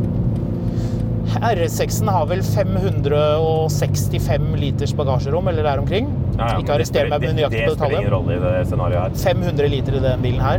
RS6-en 1.42 2.08
har 2.08 2.26
vel 2.30 2.42
565 2.42 4.56
liters 4.60 4.92
bagasjerom, 4.96 5.48
eller 5.50 5.62
der 5.66 5.78
omkring. 5.82 6.06
Ja, 6.38 6.46
ja, 6.52 6.58
Ikke 6.62 6.72
arrester 6.76 7.08
meg 7.10 7.20
med 7.20 7.28
spiller- 7.30 7.50
detaljen. 7.50 7.68
Det 7.68 7.76
spiller 7.76 7.98
ingen 8.00 8.12
rolle 8.14 8.32
i 8.36 8.38
det 8.44 8.52
scenarioet 8.70 9.02
her. 9.02 9.10
500 9.34 9.68
liter 9.72 9.92
i 9.96 9.98
den 10.04 10.20
bilen 10.22 10.40
her. 10.40 10.58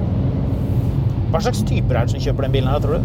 Hva 1.32 1.40
slags 1.44 1.62
typer 1.68 1.94
er 1.96 2.00
det 2.06 2.12
som 2.16 2.22
kjøper 2.24 2.42
den 2.48 2.52
bilen 2.58 2.70
her, 2.72 2.80
tror 2.80 2.94
du? 2.98 3.02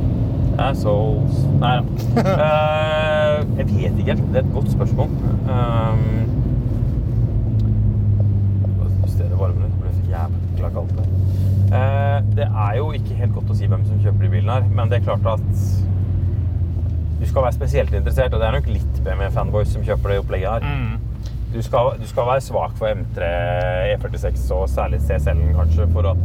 Assholes 0.62 1.36
Nei 1.62 1.74
da. 1.80 1.84
Eh, 2.22 3.36
jeg 3.56 3.58
vet 3.66 3.68
ikke 3.72 3.82
helt. 4.12 4.24
Det 4.32 4.36
er 4.36 4.40
et 4.44 4.52
godt 4.54 4.68
spørsmål. 4.70 5.08
Um, 5.48 6.02
stedet 9.08 9.38
varmer 9.40 9.60
litt. 9.64 9.72
Det 9.72 9.80
ble 9.80 9.90
så 9.96 10.02
jævla 10.12 10.68
kaldt. 10.76 10.96
Eh, 11.72 12.18
det 12.36 12.46
er 12.52 12.72
jo 12.76 12.84
ikke 12.92 13.14
helt 13.16 13.32
godt 13.34 13.48
å 13.50 13.54
si 13.56 13.64
hvem 13.66 13.84
som 13.88 13.96
kjøper 14.04 14.20
de 14.26 14.30
bilene 14.36 14.52
her, 14.58 14.64
men 14.76 14.88
det 14.92 14.96
er 15.00 15.04
klart 15.08 15.24
at 15.26 15.40
du 17.22 17.28
skal 17.30 17.44
være 17.46 17.54
spesielt 17.54 17.94
interessert, 17.94 18.34
og 18.34 18.42
det 18.42 18.48
er 18.48 18.56
nok 18.56 18.68
litt 18.72 18.96
BMW-fanboys 19.06 19.70
som 19.76 19.84
kjøper 19.86 20.10
det 20.10 20.22
opplegget 20.24 20.66
her. 20.66 20.96
Du 21.52 21.60
skal, 21.62 21.92
du 22.00 22.06
skal 22.08 22.26
være 22.26 22.42
svak 22.42 22.74
for 22.80 22.90
M3, 22.90 23.28
E46 23.92 24.48
og 24.56 24.64
særlig 24.72 24.98
CSL-en 25.04 25.52
kanskje, 25.54 25.86
for 25.92 26.08
at, 26.10 26.24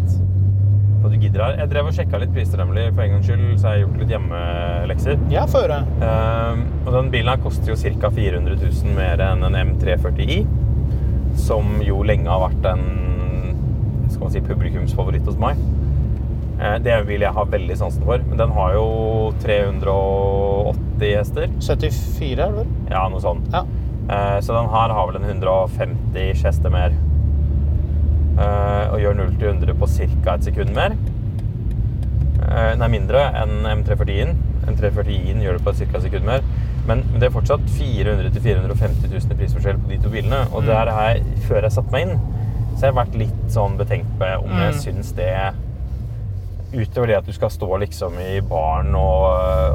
for 1.02 1.10
at 1.10 1.14
du 1.14 1.20
gidder 1.22 1.44
her. 1.44 1.60
Jeg 1.62 1.72
drev 1.74 1.92
og 1.92 1.98
sjekka 1.98 2.22
litt 2.24 2.34
priser, 2.34 2.64
nemlig, 2.64 2.88
for 2.96 3.04
en 3.04 3.14
gangs 3.14 3.30
skyld, 3.30 3.46
så 3.60 3.70
har 3.70 3.78
jeg 3.78 3.86
gjort 3.86 4.02
litt 4.02 4.14
hjemmelekser. 4.16 5.20
Ja, 5.36 5.46
få 5.52 5.66
høre. 5.68 5.82
Ehm, 6.08 6.64
og 6.86 6.94
den 6.96 7.12
bilen 7.14 7.34
her 7.34 7.44
koster 7.44 7.74
jo 7.74 7.78
ca. 7.78 8.12
400 8.18 8.58
000 8.64 8.98
mer 8.98 9.26
enn 9.28 9.46
en 9.52 9.60
M340i, 9.66 10.40
som 11.38 11.78
jo 11.86 12.02
lenge 12.08 12.32
har 12.32 12.48
vært 12.48 12.72
en 12.74 12.88
skal 14.08 14.24
man 14.24 14.34
si, 14.34 14.42
publikumsfavoritt 14.48 15.28
hos 15.28 15.38
meg. 15.42 15.60
Eh, 16.60 16.78
det 16.82 16.92
er 16.92 17.02
en 17.04 17.08
bil 17.08 17.22
jeg 17.22 17.34
har 17.34 17.46
veldig 17.46 17.76
sansen 17.78 18.04
for, 18.08 18.18
men 18.28 18.38
den 18.40 18.52
har 18.56 18.74
jo 18.74 18.86
380 19.44 21.12
hester. 21.18 21.48
74, 21.62 22.32
er 22.32 22.48
det 22.50 22.56
vel? 22.62 22.72
Ja, 22.90 23.04
noe 23.14 23.22
sånt. 23.22 23.46
Ja. 23.54 23.64
Eh, 24.10 24.40
Så 24.42 24.54
den 24.56 24.70
her 24.72 24.94
har 24.96 25.08
vel 25.12 25.20
en 25.22 25.30
150 25.30 26.44
hester 26.44 26.70
mer. 26.74 26.92
Eh, 28.38 28.94
Og 28.94 29.00
gjør 29.02 29.16
0 29.18 29.36
til 29.40 29.48
100 29.50 29.74
på 29.78 29.88
ca. 30.24 30.34
et 30.36 30.44
sekund 30.44 30.74
mer. 30.76 30.96
Nei, 32.78 32.88
mindre 32.88 33.20
enn 33.36 33.66
M340-en. 33.84 34.38
M340-en 34.72 35.42
gjør 35.44 35.58
det 35.58 35.64
på 35.66 35.74
ca. 35.76 35.98
et 35.98 36.04
sekund 36.08 36.26
mer. 36.26 36.42
Men 36.88 37.02
det 37.20 37.28
er 37.28 37.34
fortsatt 37.36 37.66
400 37.76 38.30
000-450 38.32 39.10
000 39.12 39.34
i 39.34 39.36
prisforskjell 39.42 39.78
på 39.84 39.90
de 39.92 39.98
to 39.98 40.10
bilene. 40.10 40.46
Og 40.56 40.64
det 40.64 40.74
er 40.78 40.92
her, 40.96 41.20
før 41.48 41.62
jeg 41.68 41.72
satte 41.76 41.92
meg 41.92 42.08
inn, 42.08 42.20
så 42.78 42.86
har 42.86 42.92
jeg 42.94 42.98
vært 43.02 43.18
litt 43.20 43.42
sånn 43.52 43.76
betenkt 43.78 44.14
på 44.22 44.30
om 44.46 44.54
jeg 44.62 44.74
Mm. 44.74 44.80
syns 44.80 45.12
det 45.18 45.28
Utover 46.78 47.10
det 47.10 47.18
at 47.18 47.28
du 47.28 47.34
skal 47.34 47.50
stå 47.50 47.70
liksom 47.82 48.20
i 48.22 48.38
baren 48.46 48.94
og, 48.98 49.26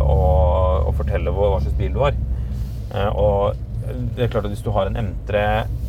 og, 0.07 0.89
og 0.89 0.95
fortelle 1.01 1.35
hva, 1.35 1.57
slags 1.61 1.77
bil 1.79 1.93
du 1.97 2.03
har. 2.05 2.17
Eh, 2.95 3.09
Og 3.11 3.59
det 4.17 4.25
er 4.25 4.31
klart 4.31 4.47
at 4.47 4.53
hvis 4.53 4.63
du 4.63 4.71
har 4.75 4.87
en 4.87 4.97
M3, 4.97 5.41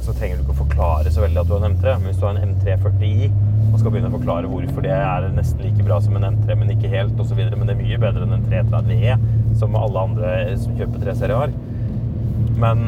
så 0.03 0.15
trenger 0.17 0.39
du 0.39 0.43
ikke 0.43 0.55
å 0.55 0.61
forklare 0.63 1.11
så 1.13 1.21
veldig 1.23 1.43
at 1.43 1.49
du 1.49 1.53
har 1.53 1.63
en 1.63 1.75
M3. 1.75 1.93
Men 1.99 2.09
hvis 2.09 2.19
du 2.19 2.25
har 2.25 2.39
en 2.39 2.55
M340i 2.55 3.29
og 3.73 3.79
skal 3.79 3.93
begynne 3.93 4.09
å 4.09 4.15
forklare 4.17 4.49
hvorfor 4.49 4.85
det 4.85 4.93
er 4.95 5.29
nesten 5.33 5.63
like 5.65 5.85
bra 5.85 5.99
som 6.03 6.17
en 6.17 6.27
M3, 6.31 6.57
men 6.59 6.73
ikke 6.73 6.91
helt, 6.91 7.13
osv., 7.21 7.39
men 7.39 7.65
det 7.69 7.75
er 7.75 7.81
mye 7.81 8.01
bedre 8.01 8.25
enn 8.25 8.35
en 8.37 8.47
330E, 8.49 9.15
som 9.61 9.77
alle 9.79 10.03
andre 10.09 10.33
som 10.61 10.75
kjøper 10.77 11.05
3-serie 11.05 11.39
har. 11.43 11.55
Men 12.61 12.83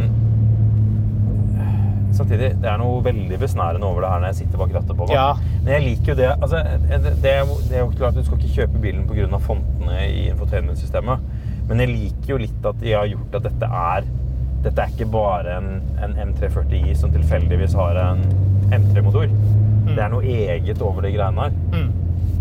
samtidig, 2.17 2.49
det 2.61 2.69
er 2.71 2.77
noe 2.81 3.01
veldig 3.05 3.37
besnærende 3.41 3.87
over 3.87 4.01
det 4.05 4.09
her 4.11 4.21
når 4.23 4.31
jeg 4.31 4.39
sitter 4.41 4.61
bak 4.61 4.73
rattet 4.75 4.97
på 4.97 5.07
meg. 5.07 5.15
Ja. 5.15 5.27
Men 5.65 5.71
jeg 5.75 5.83
liker 5.85 6.11
jo 6.13 6.17
det 6.19 6.29
altså, 6.35 6.61
det, 6.89 7.01
det, 7.23 7.31
er 7.31 7.41
jo- 7.45 7.59
det 7.69 7.77
er 7.79 7.83
jo 7.83 7.89
klart 7.95 8.13
at 8.15 8.19
Du 8.21 8.27
skal 8.29 8.39
ikke 8.41 8.55
kjøpe 8.59 8.81
bilen 8.83 9.07
pga. 9.09 9.39
fontene 9.39 9.97
i 10.09 10.27
infotainment-systemet. 10.31 11.19
Men 11.69 11.79
jeg 11.81 11.89
liker 11.95 12.33
jo 12.35 12.37
litt 12.37 12.65
at 12.69 12.79
de 12.81 12.93
har 12.93 13.07
gjort 13.09 13.35
at 13.39 13.47
dette 13.49 13.71
er 13.81 14.07
Dette 14.65 14.81
er 14.81 14.93
ikke 14.95 15.05
bare 15.13 15.57
en, 15.59 15.67
en 16.01 16.13
M340i 16.33 16.95
som 16.97 17.11
tilfeldigvis 17.13 17.75
har 17.77 17.99
en 18.01 18.23
M3-motor. 18.73 19.27
Det 19.85 19.99
er 20.01 20.09
noe 20.09 20.23
eget 20.25 20.81
over 20.81 21.05
de 21.05 21.11
greiene 21.13 21.43
her. 21.45 21.51
Mm. 21.69 21.91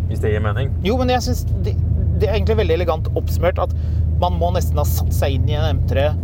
Hvis 0.08 0.22
det 0.22 0.30
gir 0.32 0.40
mening. 0.40 0.70
Jo, 0.84 0.96
men 0.96 1.12
jeg 1.12 1.20
synes 1.26 1.42
det, 1.66 1.74
det 2.20 2.28
er 2.30 2.38
egentlig 2.38 2.56
veldig 2.62 2.74
elegant 2.78 3.10
oppsummert 3.20 3.60
at 3.66 3.74
man 4.22 4.38
må 4.40 4.48
nesten 4.54 4.80
ha 4.80 4.86
satt 4.88 5.12
seg 5.12 5.36
inn 5.36 5.50
i 5.52 5.56
en 5.58 5.82
M3 5.82 6.00
eh, 6.06 6.16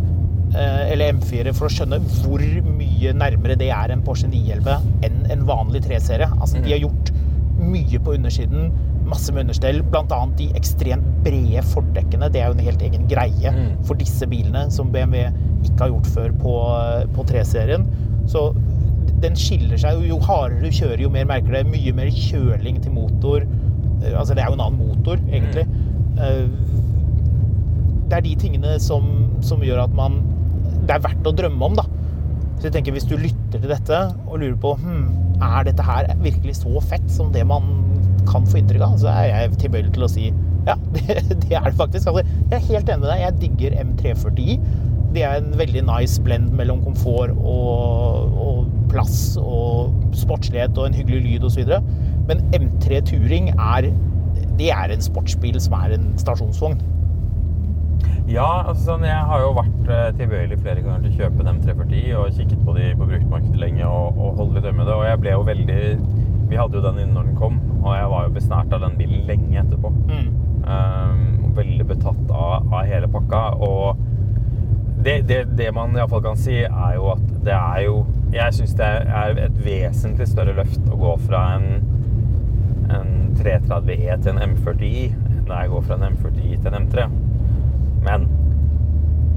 eller 0.91 1.13
M4 1.15 1.53
for 1.55 1.67
å 1.67 1.71
skjønne 1.71 1.99
hvor 2.21 2.41
mye 2.75 3.13
nærmere 3.15 3.55
det 3.59 3.69
er 3.71 3.93
en 3.93 4.01
Porsche 4.03 4.27
911 4.27 5.05
enn 5.07 5.21
en 5.31 5.45
vanlig 5.47 5.81
3-serie. 5.85 6.27
Altså, 6.41 6.59
de 6.63 6.71
har 6.73 6.81
gjort 6.83 7.11
mye 7.61 7.99
på 8.01 8.15
undersiden, 8.17 8.71
masse 9.07 9.31
med 9.33 9.45
understell, 9.45 9.81
annet 9.93 10.37
de 10.39 10.47
ekstremt 10.57 11.05
brede 11.23 11.61
fordekkene. 11.71 12.29
Det 12.33 12.41
er 12.41 12.47
jo 12.51 12.57
en 12.57 12.65
helt 12.67 12.81
egen 12.81 13.07
greie 13.07 13.51
Mm. 13.51 13.83
for 13.85 13.95
disse 13.95 14.25
bilene, 14.27 14.65
som 14.71 14.91
BMW 14.91 15.27
ikke 15.63 15.79
har 15.79 15.89
gjort 15.93 16.07
før 16.15 16.31
på, 16.41 16.53
på 17.15 17.25
3-serien. 17.29 17.85
Så 18.27 18.53
den 19.21 19.35
skiller 19.35 19.77
seg 19.77 19.99
jo. 20.01 20.15
Jo 20.15 20.19
hardere 20.25 20.61
du 20.65 20.69
kjører, 20.73 21.01
jo 21.05 21.09
mer 21.09 21.25
merker 21.29 21.51
det. 21.53 21.65
Mye 21.69 21.93
mer 21.93 22.09
kjøling 22.09 22.81
til 22.83 22.91
motor. 22.91 23.41
Eh, 24.03 24.13
Altså, 24.17 24.33
det 24.33 24.41
er 24.43 24.47
jo 24.49 24.57
en 24.57 24.65
annen 24.65 24.87
motor, 24.87 25.17
egentlig. 25.29 25.67
Mm. 25.67 26.55
Det 28.09 28.17
er 28.17 28.21
de 28.25 28.35
tingene 28.35 28.79
som, 28.83 29.05
som 29.45 29.61
gjør 29.63 29.83
at 29.85 29.93
man 29.95 30.17
Det 30.81 30.95
er 30.95 31.03
verdt 31.03 31.27
å 31.29 31.33
drømme 31.37 31.67
om, 31.71 31.77
da. 31.77 31.85
Så 32.61 32.69
jeg 32.69 32.75
tenker, 32.75 32.93
Hvis 32.93 33.09
du 33.09 33.17
lytter 33.17 33.57
til 33.59 33.69
dette 33.71 33.99
og 34.27 34.39
lurer 34.41 34.57
på 34.61 34.75
hm, 34.77 35.05
er 35.41 35.65
dette 35.65 35.85
her 35.85 36.11
virkelig 36.21 36.59
så 36.59 36.81
fett 36.85 37.07
som 37.09 37.31
det 37.33 37.41
man 37.49 37.65
kan 38.29 38.45
få 38.45 38.59
inntrykk 38.59 38.85
av, 38.85 38.97
så 39.01 39.09
er 39.09 39.31
jeg 39.31 39.55
tilbøyelig 39.63 39.93
til 39.95 40.05
å 40.05 40.09
si 40.11 40.27
ja, 40.67 40.75
det, 40.95 41.15
det 41.41 41.55
er 41.57 41.65
det 41.71 41.77
faktisk. 41.79 42.11
Altså, 42.11 42.21
jeg 42.51 42.57
er 42.57 42.67
helt 42.67 42.89
enig 42.93 43.01
med 43.01 43.09
deg. 43.09 43.23
Jeg 43.23 43.39
digger 43.41 43.77
M340i. 43.81 44.57
Det 45.15 45.23
er 45.27 45.41
en 45.41 45.57
veldig 45.59 45.81
nice 45.89 46.21
blend 46.23 46.53
mellom 46.55 46.83
komfort 46.85 47.33
og, 47.33 48.37
og 48.45 48.69
plass 48.91 49.35
og 49.41 49.91
sportslighet 50.15 50.77
og 50.77 50.87
en 50.87 50.95
hyggelig 50.95 51.23
lyd 51.25 51.49
osv. 51.49 51.73
Men 52.29 52.45
M3 52.55 53.01
Turing 53.09 53.49
er, 53.55 53.89
det 54.59 54.69
er 54.71 54.93
en 54.93 55.03
sportsbil 55.03 55.57
som 55.63 55.75
er 55.81 55.97
en 55.97 56.11
stasjonsvogn. 56.21 56.77
Ja, 58.31 58.47
altså 58.63 58.93
sånn, 58.93 59.01
jeg 59.03 59.23
har 59.27 59.41
jo 59.43 59.49
vært 59.57 59.89
eh, 59.91 60.09
tilbøyelig 60.15 60.57
flere 60.61 60.83
ganger 60.85 61.01
til 61.03 61.11
å 61.11 61.17
kjøpe 61.19 61.43
en 61.43 61.49
M340 61.57 62.03
og 62.15 62.37
kikket 62.37 62.61
på 62.63 62.75
de 62.77 62.85
på 62.95 63.07
bruktmarkedet 63.09 63.59
lenge 63.59 63.87
og, 63.87 64.15
og 64.15 64.37
holdt 64.39 64.53
litt 64.55 64.67
øye 64.69 64.75
med 64.77 64.87
det. 64.87 64.93
Og 64.95 65.03
jeg 65.03 65.19
ble 65.23 65.33
jo 65.33 65.41
veldig 65.49 65.79
Vi 66.51 66.59
hadde 66.59 66.77
jo 66.77 66.83
den 66.85 67.01
inne 67.01 67.15
når 67.15 67.27
den 67.27 67.39
kom, 67.39 67.57
og 67.81 67.89
jeg 67.95 68.07
var 68.13 68.23
jo 68.27 68.35
besnært 68.37 68.75
av 68.75 68.85
den 68.85 68.95
bilen 68.99 69.25
lenge 69.27 69.59
etterpå. 69.61 69.91
Um, 70.61 71.51
veldig 71.57 71.87
betatt 71.89 72.31
av, 72.31 72.71
av 72.71 72.87
hele 72.87 73.09
pakka. 73.11 73.41
Og 73.67 73.99
det, 75.03 75.17
det, 75.27 75.41
det 75.59 75.67
man 75.75 75.95
iallfall 75.97 76.23
kan 76.23 76.39
si, 76.39 76.61
er 76.67 76.95
jo 76.95 77.09
at 77.15 77.23
det 77.41 77.55
er 77.57 77.79
jo 77.87 78.03
Jeg 78.31 78.53
syns 78.53 78.75
det 78.79 78.91
er 79.23 79.39
et 79.47 79.59
vesentlig 79.65 80.27
større 80.29 80.55
løft 80.55 80.87
å 80.87 80.99
gå 81.01 81.17
fra 81.25 81.41
en, 81.57 81.67
en 82.95 83.11
330E 83.41 84.21
til 84.23 84.31
en 84.37 84.43
M40i 84.53 85.09
enn 85.41 85.51
jeg 85.51 85.71
går 85.73 85.83
fra 85.83 85.97
en 85.97 86.13
M40i 86.13 86.55
til 86.61 86.71
en 86.71 86.85
M3. 86.85 87.09
Men 88.05 88.27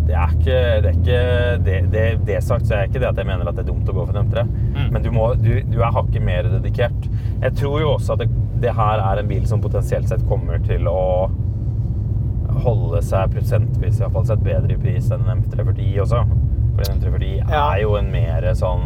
det 0.05 0.15
er 0.21 0.33
ikke 0.35 0.57
Det, 0.85 0.91
er 0.91 0.97
ikke, 0.99 1.21
det, 1.65 1.77
det, 1.93 2.03
det 2.29 2.41
sagt, 2.45 2.67
så 2.69 2.75
er 2.77 2.89
ikke 2.91 3.01
det 3.01 3.09
at 3.09 3.21
jeg 3.21 3.29
mener 3.29 3.49
at 3.49 3.57
det 3.57 3.65
er 3.65 3.71
dumt 3.71 3.89
å 3.89 3.95
gå 3.97 4.05
for 4.05 4.17
en 4.21 4.27
M3. 4.29 4.45
Men 4.93 5.03
du, 5.05 5.11
må, 5.15 5.31
du, 5.41 5.63
du 5.65 5.79
er 5.81 5.95
hakket 5.95 6.23
mer 6.25 6.49
dedikert. 6.53 7.09
Jeg 7.41 7.55
tror 7.61 7.81
jo 7.81 7.95
også 7.95 8.13
at 8.17 8.25
det, 8.25 8.29
det 8.61 8.75
her 8.77 9.01
er 9.01 9.23
en 9.23 9.31
bil 9.31 9.47
som 9.49 9.63
potensielt 9.65 10.09
sett 10.11 10.25
kommer 10.29 10.61
til 10.65 10.87
å 10.91 11.31
holde 12.65 13.01
seg 13.03 13.33
prosentvis 13.35 13.97
i 13.99 14.05
hvert 14.05 14.15
fall 14.15 14.27
sett 14.29 14.45
bedre 14.45 14.77
i 14.77 14.79
pris 14.81 15.09
enn 15.13 15.25
en 15.27 15.41
M340i 15.43 15.97
også. 16.05 16.21
For 16.75 16.85
en 16.85 17.01
M340i 17.01 17.33
er 17.49 17.81
jo 17.83 17.97
en 17.99 18.13
mer 18.13 18.47
sånn 18.59 18.85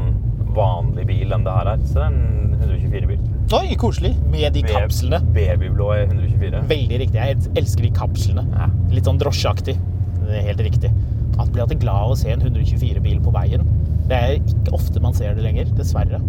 vanlig 0.57 1.05
bil 1.11 1.35
enn 1.35 1.45
det 1.47 1.57
her 1.59 1.73
er. 1.75 1.83
Så 1.85 1.99
det 1.99 2.07
er 2.07 2.15
en 2.15 2.57
124-bil. 2.63 3.21
Oi, 3.53 3.75
koselig! 3.81 4.11
Med 4.31 4.53
de 4.53 4.61
kapslene. 4.69 5.21
Babyblå 5.33 5.87
124. 5.95 6.59
Veldig 6.69 6.99
riktig. 7.01 7.17
Jeg 7.17 7.37
elsker 7.57 7.87
de 7.87 7.91
kapslene. 7.97 8.43
Ja. 8.53 8.67
Litt 8.93 9.07
sånn 9.09 9.21
drosjeaktig. 9.21 9.75
Det 10.21 10.35
er 10.37 10.49
helt 10.51 10.61
riktig. 10.67 10.91
At 11.39 11.49
blir 11.55 11.63
alltid 11.65 11.81
glad 11.81 12.03
av 12.09 12.13
å 12.13 12.19
se 12.19 12.29
en 12.35 12.43
124-bil 12.45 13.23
på 13.25 13.33
veien. 13.33 13.65
Det 14.09 14.19
er 14.19 14.35
ikke 14.41 14.75
ofte 14.77 15.01
man 15.05 15.17
ser 15.17 15.33
det 15.37 15.45
lenger, 15.47 15.71
dessverre. 15.79 16.21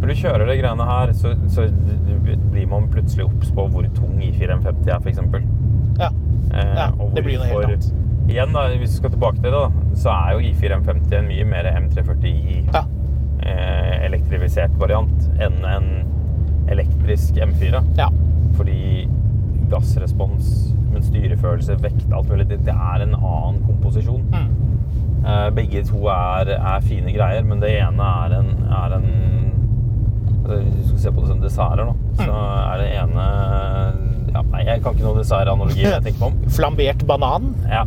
Når 0.00 0.12
du 0.12 0.14
kjører 0.22 0.48
de 0.48 0.56
greiene 0.62 0.86
her, 0.88 1.12
så, 1.16 1.34
så 1.52 1.66
blir 2.52 2.68
man 2.70 2.88
plutselig 2.92 3.26
obs 3.28 3.52
på 3.56 3.66
hvor 3.72 3.88
tung 3.96 4.16
I450 4.24 4.88
er, 4.88 5.02
f.eks. 5.02 5.20
Ja. 6.00 6.08
Eh, 6.52 6.72
Ja, 6.78 6.88
det 7.16 7.24
blir 7.26 7.36
noe 7.40 7.50
helt 7.50 7.68
annet. 7.68 7.90
Igjen, 8.32 8.52
da, 8.54 8.64
hvis 8.78 8.94
vi 8.94 9.00
skal 9.02 9.12
tilbake 9.12 9.42
til 9.42 9.50
det, 9.50 9.60
da, 9.60 9.92
så 9.98 10.12
er 10.14 10.38
jo 10.38 10.44
I450 10.54 11.18
en 11.20 11.28
mye 11.28 11.46
mer 11.52 11.68
M340i 11.74 12.62
Ja. 12.72 12.84
eh, 13.42 13.94
elektrifisert 14.08 14.76
variant 14.80 15.28
enn 15.42 15.58
en 15.68 15.88
elektrisk 16.70 17.34
M4. 17.34 17.82
ja. 17.98 18.08
Fordi 18.56 19.08
gassrespons, 19.72 20.74
men 20.92 21.02
styrefølelse, 21.02 21.78
vekt, 21.80 22.04
alt 22.12 22.28
mulig, 22.28 22.44
det, 22.50 22.58
det 22.66 22.74
er 22.74 23.04
en 23.06 23.14
annen 23.16 23.62
komposisjon. 23.64 24.22
Mm. 24.28 24.50
Eh, 25.24 25.46
begge 25.56 25.80
to 25.88 26.02
er, 26.12 26.50
er 26.58 26.80
fine 26.84 27.12
greier, 27.14 27.44
men 27.48 27.60
det 27.62 27.70
ene 27.78 28.08
er 28.26 28.34
en, 28.40 28.50
er 28.68 28.96
en 28.98 29.06
altså, 30.42 30.58
Hvis 30.60 30.74
du 30.82 30.88
skal 30.90 30.98
se 31.06 31.12
på 31.16 31.20
det 31.24 31.28
som 31.32 31.40
desserter, 31.40 31.92
så 32.20 32.26
Mm. 32.26 32.34
er 32.72 32.76
det 32.82 32.88
ene 33.00 33.26
ja, 34.34 34.42
Nei, 34.52 34.62
jeg 34.66 34.82
kan 34.82 34.94
ikke 34.94 35.04
noen 35.06 35.18
dessertanalogi 35.22 35.82
jeg 35.86 36.02
tenker 36.04 36.20
på 36.20 36.26
om. 36.30 36.36
Flambert 36.56 37.06
banan. 37.08 37.54
Ja. 37.70 37.84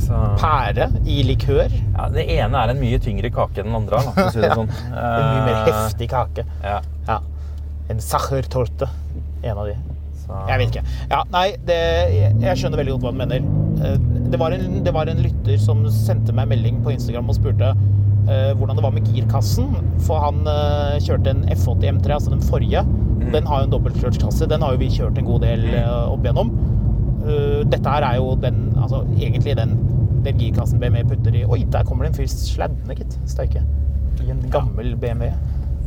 Så, 0.00 0.16
Pære 0.40 0.88
i 1.06 1.20
likør. 1.24 1.68
ja, 1.96 2.08
det 2.12 2.24
ene 2.38 2.56
er 2.64 2.72
en 2.72 2.80
mye 2.80 2.98
tyngre 2.98 3.30
kake 3.32 3.60
enn 3.62 3.68
den 3.70 3.76
andre. 3.82 4.00
Da, 4.16 4.26
si 4.32 4.40
det 4.42 4.50
sånn. 4.58 4.68
En 4.90 5.28
mye 5.28 5.44
mer 5.46 5.54
Eh, 5.60 5.68
heftig 5.70 6.08
kake. 6.10 6.44
Ja. 6.64 6.80
Ja. 7.08 7.20
En 7.92 8.00
sachertorte. 8.00 8.88
En 9.44 9.58
av 9.58 9.68
de. 9.68 9.74
Så, 10.24 10.38
Jeg 10.48 10.60
vet 10.60 10.70
ikke. 10.72 10.84
Ja, 11.10 11.20
nei, 11.34 11.48
det, 11.68 11.80
jeg, 12.40 12.56
skjønner 12.56 12.80
veldig 12.80 12.94
godt 12.96 13.04
hva 13.04 13.12
du 13.12 13.20
mener. 13.20 13.50
Eh, 13.84 13.98
Det 14.32 14.40
var, 14.40 14.54
en, 14.56 14.80
det 14.82 14.94
var 14.94 15.10
en 15.10 15.20
lytter 15.22 15.60
som 15.60 15.84
sendte 15.92 16.32
meg 16.34 16.48
melding 16.50 16.80
på 16.82 16.94
Instagram 16.96 17.28
og 17.30 17.38
spurte 17.38 17.74
Uh, 18.24 18.56
hvordan 18.56 18.78
det 18.78 18.82
var 18.82 18.92
med 18.96 19.08
girkassen. 19.12 19.66
For 20.06 20.16
han 20.16 20.46
uh, 20.48 20.94
kjørte 21.04 21.34
en 21.34 21.42
F80 21.52 21.98
M3, 21.98 22.14
altså 22.14 22.30
den 22.32 22.40
forrige. 22.40 22.80
Den 23.34 23.44
har 23.46 23.60
jo 23.60 23.66
en 23.66 23.74
dobbeltkløtsjkasse. 23.74 24.48
Den 24.48 24.64
har 24.64 24.72
jo 24.72 24.80
vi 24.80 24.88
kjørt 24.94 25.18
en 25.20 25.26
god 25.28 25.44
del 25.44 25.66
uh, 25.74 26.06
opp 26.08 26.24
igjennom. 26.24 26.54
Dette 27.68 27.88
her 27.88 28.04
er 28.04 28.16
jo 28.20 28.34
den, 28.36 28.66
altså 28.76 29.02
egentlig 29.16 29.54
den, 29.56 29.76
den 30.24 30.40
girkassen 30.40 30.80
BMW 30.80 31.04
putter 31.08 31.36
i 31.36 31.44
Oi, 31.44 31.62
der 31.72 31.84
kommer 31.84 32.04
det 32.04 32.14
en 32.14 32.16
fyr 32.18 32.32
sladdende, 32.32 32.96
gitt. 32.96 33.16
Steike. 33.28 33.62
I 34.24 34.32
en 34.32 34.42
gammel 34.52 34.92
BMW. 35.00 35.28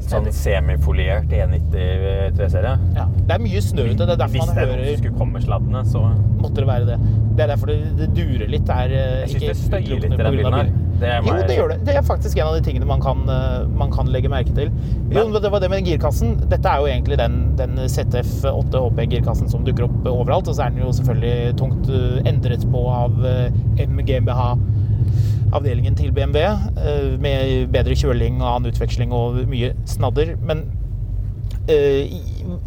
Sånn 0.08 0.28
semifoliert 0.32 1.32
E 1.34 1.42
E90 1.44 2.36
3-serie. 2.38 2.74
Ja. 2.96 3.08
Det 3.28 3.36
er 3.36 3.42
mye 3.44 3.62
snø 3.64 3.88
ute. 3.90 4.06
Det 4.06 4.14
er 4.14 4.20
derfor 4.22 4.38
Hvis 4.38 4.48
man 4.48 4.58
er 4.62 4.70
hører 4.72 5.00
skulle 5.02 5.20
komme 5.20 5.42
sladdene, 5.44 5.82
så 5.90 6.04
måtte 6.38 6.62
det 6.62 6.68
være 6.70 6.88
det. 6.88 7.00
Det 7.38 7.44
er 7.46 7.52
derfor 7.54 7.72
det, 7.72 7.80
det 7.98 8.10
durer 8.16 8.52
litt. 8.52 8.68
Det 8.68 8.78
er, 8.86 8.94
eh, 8.94 9.16
Jeg 9.26 9.34
synes 9.34 9.48
det 9.48 9.58
støyer 9.64 9.96
litt 9.96 10.06
i 10.08 10.22
den 10.22 10.38
bilen 10.38 10.58
her. 10.60 10.72
Det 10.98 11.12
jo, 11.22 11.34
det 11.46 11.58
gjør 11.58 11.72
det. 11.74 11.78
Det 11.86 11.96
er 12.00 12.06
faktisk 12.06 12.40
en 12.40 12.48
av 12.48 12.56
de 12.58 12.64
tingene 12.66 12.88
man 12.90 13.02
kan, 13.04 13.20
eh, 13.30 13.68
man 13.78 13.92
kan 13.94 14.08
legge 14.14 14.32
merke 14.32 14.54
til. 14.58 14.72
Jo, 15.14 15.28
det 15.38 15.52
var 15.54 15.62
det 15.62 15.70
med 15.70 15.86
girkassen. 15.86 16.38
Dette 16.50 16.72
er 16.72 16.82
jo 16.82 16.90
egentlig 16.90 17.20
den, 17.22 17.38
den 17.60 17.78
ZF8 17.84 18.82
HP-girkassen 18.88 19.52
som 19.52 19.66
dukker 19.68 19.86
opp 19.86 20.10
overalt. 20.10 20.48
Og 20.50 20.58
så 20.58 20.66
er 20.66 20.74
den 20.74 20.82
jo 20.86 20.94
selvfølgelig 20.96 21.58
tungt 21.60 21.92
eh, 21.94 22.22
endret 22.32 22.66
på 22.72 22.86
av 22.90 23.20
eh, 23.28 23.86
MGMBH. 23.86 24.42
Avdelingen 25.56 25.96
til 25.96 26.12
BMW, 26.12 26.42
eh, 26.44 27.14
med 27.24 27.72
bedre 27.72 27.96
kjøling 27.96 28.42
og 28.42 28.50
annen 28.50 28.74
utveksling 28.74 29.14
og 29.16 29.40
mye 29.48 29.72
snadder. 29.88 30.34
Men 30.44 30.66
eh, 31.72 32.18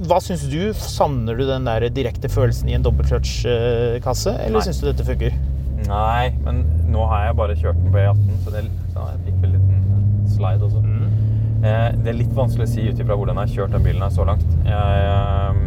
hva 0.08 0.20
syns 0.24 0.46
du? 0.48 0.72
Savner 0.76 1.36
du 1.36 1.44
den 1.48 1.68
der 1.68 1.88
direkte 1.92 2.30
følelsen 2.32 2.70
i 2.70 2.78
en 2.78 2.86
dobbeltkløtsjkasse, 2.86 4.36
eller 4.46 4.64
syns 4.64 4.80
du 4.80 4.88
dette 4.88 5.06
funker? 5.08 5.36
Nei, 5.88 6.30
men 6.44 6.64
nå 6.92 7.04
har 7.08 7.28
jeg 7.28 7.36
bare 7.38 7.56
kjørt 7.58 7.78
den 7.80 7.92
på 7.92 8.00
E18, 8.02 8.32
så, 8.44 8.54
det, 8.54 8.64
så 8.94 9.06
jeg 9.12 9.22
fikk 9.28 9.44
vel 9.44 9.54
en 9.56 9.68
liten 9.68 10.32
slide 10.34 10.66
også. 10.68 10.82
Eh, 11.60 11.88
det 12.00 12.08
er 12.08 12.16
litt 12.16 12.32
vanskelig 12.32 12.64
å 12.64 12.70
si 12.72 12.86
ut 12.88 13.00
ifra 13.02 13.16
hvordan 13.20 13.36
jeg 13.36 13.48
har 13.48 13.56
kjørt 13.58 13.74
den 13.76 13.84
bilen 13.84 14.04
her 14.04 14.12
så 14.14 14.24
langt. 14.28 14.46
Jeg, 14.64 15.02
eh, 15.10 15.60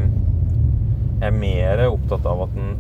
jeg 1.22 1.30
er 1.30 1.38
mer 1.38 1.84
opptatt 1.92 2.26
av 2.30 2.48
at 2.48 2.56
den, 2.58 2.74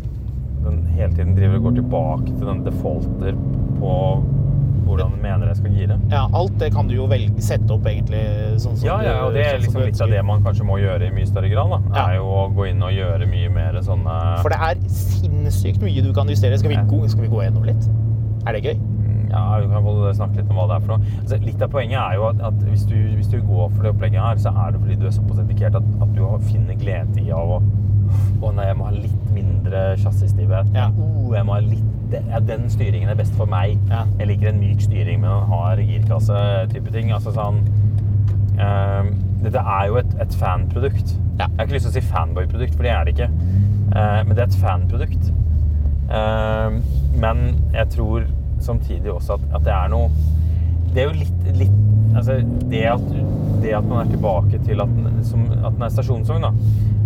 den 0.63 0.79
hele 0.95 1.11
tiden 1.13 1.35
driver 1.37 1.59
og 1.59 1.67
går 1.67 1.77
tilbake 1.77 2.31
til 2.31 2.49
den 2.49 2.63
defaulter 2.65 3.37
på 3.83 3.97
hvordan 4.83 5.13
du 5.15 5.19
mener 5.23 5.49
jeg 5.49 5.59
skal 5.59 5.75
gire. 5.77 5.97
Ja, 6.11 6.23
alt 6.37 6.55
det 6.61 6.69
kan 6.75 6.89
du 6.89 6.95
jo 6.95 7.07
velge, 7.09 7.41
sette 7.43 7.71
opp 7.75 7.85
egentlig 7.89 8.21
sånn 8.61 8.77
som 8.77 8.87
Ja, 8.87 8.97
ja, 9.05 9.13
og 9.25 9.35
det 9.35 9.45
er 9.47 9.61
liksom 9.63 9.83
litt 9.85 10.01
av 10.03 10.11
det 10.11 10.23
man 10.27 10.43
kanskje 10.45 10.67
må 10.67 10.79
gjøre 10.81 11.09
i 11.09 11.13
mye 11.15 11.29
større 11.29 11.51
grad. 11.51 11.71
Da. 11.73 11.81
Ja. 11.95 12.07
er 12.07 12.19
jo 12.19 12.31
å 12.31 12.47
gå 12.55 12.67
inn 12.71 12.83
og 12.83 12.93
gjøre 12.95 13.29
mye 13.29 13.51
mer 13.53 13.79
sånne 13.85 14.17
For 14.43 14.53
det 14.53 14.59
er 14.69 14.81
sinnssykt 14.99 15.83
mye 15.83 16.03
du 16.05 16.11
kan 16.15 16.29
justere. 16.31 16.59
Skal 16.61 16.75
vi, 16.75 16.81
gå, 16.89 17.03
skal 17.11 17.25
vi 17.25 17.31
gå 17.31 17.45
gjennom 17.45 17.69
litt? 17.69 17.87
Er 18.43 18.57
det 18.57 18.65
gøy? 18.65 18.75
Ja, 19.33 19.43
vi 19.57 19.69
kan 19.71 19.87
snakke 20.13 20.41
litt 20.41 20.51
om 20.51 20.59
hva 20.59 20.67
det 20.69 20.75
er 20.75 20.83
for 20.83 20.93
noe. 20.93 21.13
Altså, 21.23 21.39
litt 21.41 21.63
av 21.65 21.71
poenget 21.73 21.97
er 21.97 22.19
jo 22.19 22.27
at, 22.27 22.43
at 22.51 22.59
hvis, 22.67 22.83
du, 22.89 22.97
hvis 23.17 23.31
du 23.31 23.39
går 23.41 23.71
for 23.71 23.85
det 23.85 23.93
opplegget 23.95 24.21
her, 24.21 24.41
så 24.43 24.53
er 24.53 24.75
det 24.75 24.83
fordi 24.83 24.99
du 25.01 25.07
er 25.09 25.15
såpass 25.15 25.39
dedikert 25.41 25.79
at, 25.79 25.87
at 26.05 26.13
du 26.13 26.21
finner 26.51 26.77
glede 26.77 27.23
i 27.23 27.31
av 27.33 27.57
å 27.59 27.63
Å 28.43 28.49
nei, 28.53 28.65
jeg 28.67 28.75
må 28.77 28.85
ha 28.85 28.91
litt 28.93 29.29
mindre 29.33 29.81
chassisstivhet. 29.97 30.67
Ja. 30.75 30.89
Oh, 30.99 31.31
jeg 31.33 31.47
må 31.47 31.55
ha 31.55 31.61
litt 31.63 31.92
ja, 32.13 32.39
Den 32.39 32.69
styringen 32.69 33.09
er 33.09 33.17
best 33.19 33.35
for 33.39 33.49
meg. 33.49 33.77
Ja. 33.91 34.03
Jeg 34.19 34.29
liker 34.33 34.51
en 34.51 34.61
myk 34.61 34.81
styring 34.81 35.21
med 35.21 35.29
en 35.29 35.49
hard 35.51 35.81
girkasse-type 35.87 36.93
ting. 36.93 37.13
Altså 37.15 37.33
sånn 37.35 37.61
ehm, 38.61 39.13
Dette 39.43 39.59
er 39.59 39.87
jo 39.89 39.99
et, 39.99 40.13
et 40.23 40.35
fanprodukt. 40.39 41.15
Ja. 41.39 41.47
Jeg 41.47 41.57
har 41.57 41.65
ikke 41.65 41.77
lyst 41.77 41.89
til 41.89 41.93
å 41.93 41.97
si 41.97 42.05
fanboy-produkt, 42.07 42.77
for 42.77 42.87
det 42.87 42.93
er 42.93 43.07
det 43.07 43.15
ikke. 43.15 43.31
Uh, 43.93 44.21
men 44.23 44.31
det 44.31 44.45
er 44.45 44.47
et 44.47 44.61
fanprodukt. 44.61 45.31
Uh, 46.07 46.77
men 47.19 47.43
jeg 47.73 47.89
tror 47.97 48.29
samtidig 48.63 49.11
også 49.11 49.35
at, 49.35 49.43
at 49.57 49.65
det 49.65 49.73
er 49.73 49.91
noe 49.91 50.09
Det 50.93 51.01
er 51.01 51.07
jo 51.09 51.15
litt, 51.17 51.45
litt 51.57 52.15
altså 52.15 52.37
det, 52.69 52.83
at, 52.87 53.05
det 53.63 53.75
at 53.75 53.85
man 53.87 54.03
er 54.03 54.11
tilbake 54.11 54.59
til 54.65 54.81
at 54.83 54.91
den, 54.95 55.23
som, 55.25 55.45
at 55.51 55.73
den 55.75 55.85
er 55.87 55.93
stasjonsvogn. 55.93 56.45
da. 56.45 56.51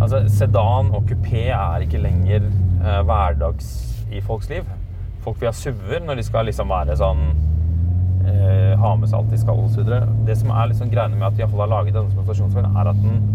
Altså, 0.02 0.24
sedan 0.30 0.92
og 0.94 1.08
kupé 1.10 1.48
er 1.48 1.86
ikke 1.86 2.02
lenger 2.02 2.44
eh, 2.44 3.00
hverdags 3.08 3.72
i 4.12 4.22
folks 4.22 4.50
liv. 4.50 4.68
Folk 5.28 5.42
vil 5.42 5.50
ha 5.50 5.56
SUV-er 5.60 6.06
når 6.08 6.22
de 6.22 6.24
skal 6.24 6.48
liksom 6.48 6.70
være 6.72 6.94
sånn 6.96 7.26
eh, 8.32 8.78
ha 8.80 8.92
med 8.96 9.10
seg 9.12 9.18
alt 9.18 9.34
de 9.34 9.40
skal 9.42 9.60
osv. 9.60 9.90
Det 10.24 10.38
som 10.40 10.54
er 10.56 10.70
liksom 10.72 10.92
greiene 10.94 11.20
med 11.20 11.28
at 11.28 11.36
de 11.36 11.44
har 11.44 11.72
laget 11.74 11.98
denne 11.98 12.14
som 12.14 12.24
stasjonsvogn, 12.24 12.70
er 12.80 12.92
at 12.94 13.02
den 13.02 13.26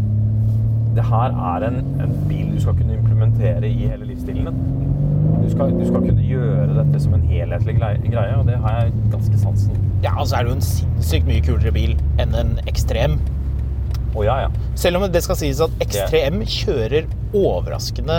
det 0.92 1.04
her 1.08 1.32
er 1.32 1.64
en, 1.64 1.78
en 2.04 2.10
bil 2.28 2.50
du 2.52 2.58
skal 2.60 2.74
kunne 2.76 2.96
implementere 2.98 3.64
i 3.64 3.86
hele 3.88 4.04
livsstilen 4.08 4.48
din. 4.48 4.88
Du 5.42 5.46
skal, 5.50 5.72
du 5.72 5.84
skal 5.88 6.04
kunne 6.04 6.24
gjøre 6.26 6.66
dette 6.76 7.00
som 7.00 7.14
en 7.16 7.24
helhetlig 7.28 7.76
greie, 7.80 8.34
og 8.36 8.48
det 8.48 8.58
har 8.60 8.78
jeg 8.78 8.92
ganske 9.12 9.40
sansen. 9.40 9.78
Ja, 10.04 10.12
altså 10.12 10.36
er 10.36 10.44
det 10.44 10.52
jo 10.52 10.58
en 10.58 10.66
sinnssykt 10.66 11.28
mye 11.28 11.44
kulere 11.44 11.72
bil 11.74 11.94
enn 12.22 12.36
en 12.36 12.54
ekstrem. 12.68 13.16
Å 14.12 14.24
ja, 14.26 14.38
ja. 14.44 14.50
Selv 14.80 15.00
om 15.00 15.08
det 15.08 15.24
skal 15.24 15.40
sies 15.40 15.60
at 15.64 15.84
ekstrem 15.84 16.42
kjører 16.44 17.08
overraskende 17.32 18.18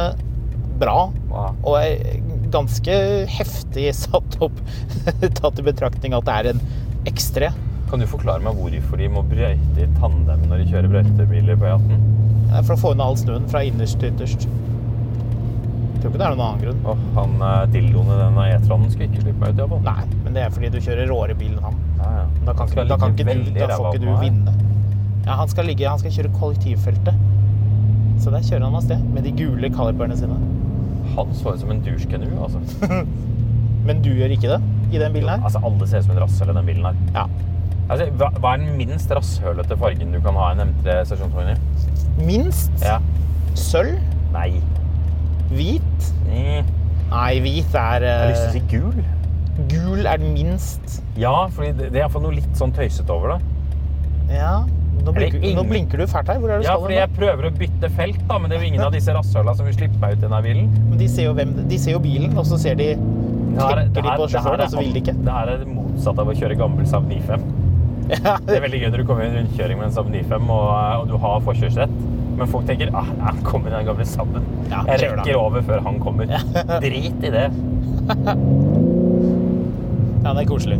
bra. 0.81 0.97
Wow. 1.29 1.59
Og 1.61 1.77
er 1.77 2.23
ganske 2.53 2.95
heftig 3.33 3.89
satt 3.97 4.39
opp, 4.43 4.59
tatt 5.41 5.59
i 5.59 5.65
betraktning 5.65 6.15
at 6.17 6.27
det 6.27 6.39
er 6.39 6.51
en 6.53 6.61
X3. 7.09 7.51
Kan 7.91 8.01
du 8.01 8.07
forklare 8.09 8.41
meg 8.41 8.57
hvorfor 8.57 8.97
de 8.97 9.07
må 9.13 9.21
brøyte 9.29 9.83
i 9.83 9.87
tandem 9.99 10.45
når 10.49 10.63
de 10.63 10.69
kjører 10.71 10.91
brøytebiler 10.93 11.59
på 11.59 11.67
E18? 11.69 12.05
Det 12.53 12.59
er 12.59 12.67
For 12.67 12.75
å 12.75 12.81
få 12.83 12.93
unna 12.95 13.09
all 13.09 13.17
snøen 13.19 13.49
fra 13.49 13.63
innerst 13.65 13.99
til 14.01 14.13
ytterst. 14.13 14.47
Jeg 14.47 16.01
tror 16.01 16.11
ikke 16.11 16.19
det 16.19 16.25
er 16.25 16.33
noen 16.33 16.45
annen 16.47 16.63
grunn. 16.63 16.79
Åh, 16.89 17.03
han 17.15 17.35
eh, 17.47 17.59
dildoen 17.73 18.09
i 18.11 18.17
den 18.19 18.39
E-tranen 18.43 18.89
skulle 18.91 19.07
ikke 19.07 19.23
slippe 19.23 19.39
meg 19.39 19.53
ut, 19.53 19.61
iallfall. 19.61 19.83
Nei, 19.85 20.07
men 20.25 20.35
det 20.35 20.43
er 20.43 20.55
fordi 20.55 20.71
du 20.73 20.79
kjører 20.83 21.07
råere 21.11 21.37
bil 21.39 21.53
enn 21.53 21.67
han. 21.69 21.77
Ja, 22.01 22.09
ja. 22.17 22.25
Da 22.49 22.55
kan, 22.57 22.73
ikke, 22.73 22.87
da 22.89 22.97
kan 22.99 23.15
ikke 23.15 23.27
du, 23.29 23.53
da 23.55 23.69
får 23.71 23.87
ikke 23.93 24.03
du 24.03 24.09
vinne. 24.19 24.55
Ja, 25.23 25.37
han 25.39 25.53
skal 25.53 25.69
ligge, 25.69 25.87
han 25.87 26.01
skal 26.01 26.17
kjøre 26.17 26.33
kollektivfeltet. 26.41 27.23
Så 28.19 28.33
der 28.33 28.43
kjører 28.43 28.67
han 28.67 28.75
av 28.81 28.83
sted 28.83 29.05
med 29.15 29.25
de 29.27 29.31
gule 29.37 29.69
kaliberne 29.73 30.17
sine. 30.19 30.35
Han 31.17 31.33
så 31.37 31.53
ut 31.53 31.59
som 31.63 31.71
en 31.73 31.81
douchekanu, 31.85 32.27
altså. 32.41 32.59
Men 33.87 33.99
du 34.01 34.09
gjør 34.15 34.31
ikke 34.35 34.53
det 34.53 34.61
i 34.95 34.99
den 35.01 35.13
bilen 35.15 35.29
her? 35.29 35.41
altså. 35.43 35.59
Alle 35.65 35.87
ser 35.87 35.99
ut 36.03 36.07
som 36.07 36.15
en 36.17 36.21
rasshøl 36.23 36.49
i 36.53 36.57
den 36.59 36.65
bilen 36.69 36.85
her. 36.87 37.01
Ja. 37.15 37.25
Altså, 37.91 38.05
hva, 38.17 38.29
hva 38.39 38.53
er 38.55 38.61
den 38.63 38.77
minst 38.79 39.11
rasshølete 39.11 39.75
fargen 39.77 40.13
du 40.15 40.19
kan 40.23 40.37
ha 40.39 40.51
en 40.55 40.61
M3 40.69 41.01
stasjonsvogn 41.09 41.51
i? 41.51 41.57
Minst 42.23 42.71
Ja. 42.85 42.99
sølv, 43.59 43.97
Nei. 44.33 44.53
hvit. 45.51 46.07
Mm. 46.29 46.69
Nei, 47.11 47.33
hvit 47.43 47.75
er 47.77 48.05
Jeg 48.07 48.19
har 48.21 48.31
lyst 48.31 48.45
til 48.45 48.47
å 48.47 48.53
eh, 48.53 48.55
si 48.55 48.63
gul. 48.71 49.03
Gul 49.69 50.07
er 50.09 50.17
den 50.17 50.31
minst. 50.33 50.95
Ja, 51.19 51.33
for 51.53 51.67
det, 51.67 51.91
det 51.91 51.99
er 51.99 52.05
iallfall 52.07 52.23
noe 52.25 52.33
litt 52.39 52.55
sånn 52.57 52.71
tøysete 52.73 53.13
over 53.13 53.35
det. 53.35 54.37
Ja. 54.39 54.63
Nå 55.03 55.11
blinker, 55.15 55.39
ingen- 55.43 55.57
nå 55.57 55.63
blinker 55.67 55.97
du 55.97 56.05
fælt 56.07 56.27
her. 56.31 56.37
Hvor 56.39 56.49
er 56.53 56.57
det 56.61 56.65
du 56.65 56.69
Ja, 56.69 56.75
fordi 56.79 56.93
jeg 56.99 57.09
prøver 57.17 57.43
å 57.49 57.51
bytte 57.57 57.89
felt, 57.97 58.19
da, 58.29 58.37
men 58.39 58.49
det 58.49 58.55
er 58.57 58.61
jo 58.63 58.67
ingen 58.71 58.81
av 58.85 58.91
disse 58.95 59.11
rasshøla 59.15 59.55
som 59.57 59.65
vil 59.65 59.73
slippe 59.75 59.97
meg 59.99 60.11
ut 60.13 60.17
i 60.17 60.21
denne 60.27 60.41
bilen. 60.45 60.67
Men 60.89 60.97
De 60.97 61.07
ser, 61.07 61.23
jo 61.27 61.33
hvem, 61.33 61.53
de 61.67 61.77
ser 61.77 61.91
jo 61.97 61.99
bilen, 61.99 62.37
og 62.37 62.45
så 62.45 62.57
ser 62.59 62.75
de 62.75 62.87
det 62.95 63.93
de 63.93 64.01
på 64.01 64.27
sjåføren, 64.31 64.61
og 64.63 64.69
så 64.71 64.77
vil 64.79 64.93
de 64.93 64.99
ikke. 65.03 65.15
Det 65.23 65.31
her 65.33 65.47
er 65.53 65.57
det 65.57 65.67
motsatte 65.67 66.19
av 66.19 66.27
å 66.27 66.33
kjøre 66.33 66.55
gammel 66.57 66.85
Saab 66.87 67.03
95. 67.09 67.41
Ja, 68.09 68.37
Det 68.45 68.55
er 68.57 68.61
veldig 68.67 68.79
gøy 68.81 68.89
når 68.91 68.97
du 68.97 69.03
kommer 69.07 69.23
i 69.23 69.27
en 69.27 69.35
rundkjøring 69.45 69.77
med 69.79 69.85
en 69.87 69.91
Saab 69.95 70.07
95 70.11 70.49
og, 70.49 71.01
og 71.01 71.07
du 71.07 71.17
har 71.17 71.39
forkjørsrett. 71.45 71.89
Men 72.37 72.47
folk 72.49 72.65
tenker 72.65 72.89
ah, 72.97 73.05
han 73.21 73.37
kommer 73.45 73.67
i 73.69 73.73
den 73.77 73.85
gamle 73.85 74.05
Saaben. 74.09 74.41
Ja, 74.71 74.81
jeg 74.89 74.99
rekker 75.13 75.35
over 75.37 75.61
før 75.61 75.79
han 75.85 75.99
kommer. 76.01 76.25
Drit 76.81 77.23
i 77.23 77.29
det. 77.29 77.51
ja, 80.23 80.33
det 80.33 80.41
er 80.41 80.47
koselig. 80.49 80.79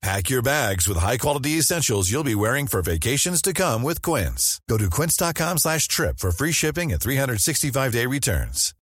Pack 0.00 0.30
your 0.30 0.42
bags 0.42 0.86
with 0.86 0.96
high-quality 0.96 1.58
essentials 1.58 2.08
you'll 2.08 2.22
be 2.22 2.36
wearing 2.36 2.68
for 2.68 2.82
vacations 2.82 3.42
to 3.42 3.52
come 3.52 3.82
with 3.82 4.00
Quince. 4.00 4.60
Go 4.68 4.78
to 4.78 4.88
quince.com 4.88 5.58
slash 5.58 5.88
trip 5.88 6.20
for 6.20 6.30
free 6.30 6.52
shipping 6.52 6.92
and 6.92 7.00
365-day 7.00 8.06
returns. 8.06 8.74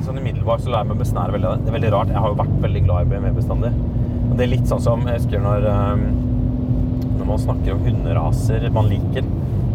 Sånn 0.00 0.16
umiddelbart 0.16 0.64
så 0.64 0.72
lar 0.72 0.86
jeg 0.86 0.90
meg 0.94 1.02
besnære 1.02 1.36
veldig 1.36 1.52
det. 1.52 1.68
Er 1.68 1.76
veldig 1.76 1.92
rart. 1.94 2.14
Jeg 2.14 2.24
har 2.24 2.32
jo 2.32 2.40
vært 2.40 2.56
veldig 2.64 2.82
glad 2.88 3.04
i 3.04 3.12
BMW 3.12 3.36
bestandig. 3.36 3.74
Og 4.30 4.34
det 4.38 4.46
er 4.46 4.52
litt 4.54 4.72
sånn 4.72 4.82
som 4.88 5.04
jeg 5.04 5.20
husker 5.20 5.44
når, 5.44 5.68
når 6.00 7.28
man 7.28 7.44
snakker 7.44 7.76
om 7.76 7.84
hunderaser 7.84 8.70
man 8.72 8.88
liker. 8.88 9.28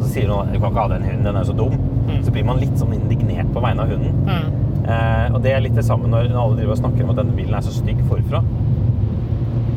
Så 0.05 0.11
sier 0.13 0.29
noen 0.29 0.45
at 0.47 0.53
du 0.53 0.59
kan 0.61 0.69
ikke 0.71 0.83
ha 0.85 0.91
den 0.93 1.05
hunden, 1.09 1.23
den 1.25 1.39
er 1.41 1.47
så 1.47 1.55
dum. 1.57 1.75
Så 2.21 2.31
blir 2.35 2.45
man 2.45 2.59
litt 2.61 2.75
sånn 2.77 2.93
indignert 2.93 3.49
på 3.55 3.63
vegne 3.63 3.81
av 3.85 3.89
hunden. 3.89 4.51
Eh, 4.85 5.33
og 5.33 5.39
det 5.41 5.55
er 5.55 5.63
litt 5.65 5.73
det 5.75 5.85
samme 5.87 6.05
når 6.11 6.27
når 6.29 6.37
alle 6.43 6.59
driver 6.59 6.75
og 6.75 6.81
snakker 6.83 7.07
om 7.07 7.13
at 7.15 7.17
denne 7.23 7.33
bilen 7.37 7.55
er 7.57 7.63
så 7.65 7.73
stygg 7.73 8.03
forfra. 8.09 8.43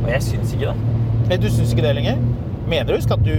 Og 0.03 0.11
jeg 0.13 0.21
syns 0.27 0.53
ikke 0.53 0.69
det. 0.75 0.99
Nei, 1.31 1.39
du 1.41 1.49
syns 1.53 1.73
ikke 1.73 1.87
det 1.87 1.95
lenger? 1.97 2.21
Mener 2.69 2.91
du 2.91 2.99
husk 2.99 3.13
at 3.15 3.23
du 3.25 3.33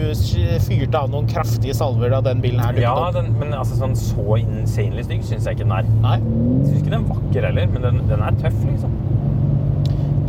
fyrte 0.66 0.98
av 1.04 1.12
noen 1.14 1.28
kraftige 1.30 1.76
salver 1.78 2.10
da 2.10 2.20
den 2.26 2.42
bilen 2.42 2.64
her 2.64 2.74
dukket 2.74 2.88
Ja, 2.88 2.96
opp? 2.98 3.14
den, 3.14 3.30
men 3.38 3.54
altså 3.54 3.78
sånn 3.78 3.94
så 3.98 4.40
insanely 4.42 5.04
stygg 5.06 5.22
syns 5.28 5.46
jeg 5.46 5.60
ikke 5.60 5.68
den 5.68 5.76
er. 5.78 5.92
Nei? 6.02 6.16
Jeg 6.18 6.66
syns 6.72 6.80
ikke 6.80 6.94
den 6.96 6.98
er 7.04 7.12
vakker 7.12 7.48
heller, 7.52 7.70
men 7.76 7.86
den, 7.86 8.02
den 8.10 8.26
er 8.26 8.40
tøff, 8.42 8.58
liksom. 8.66 8.98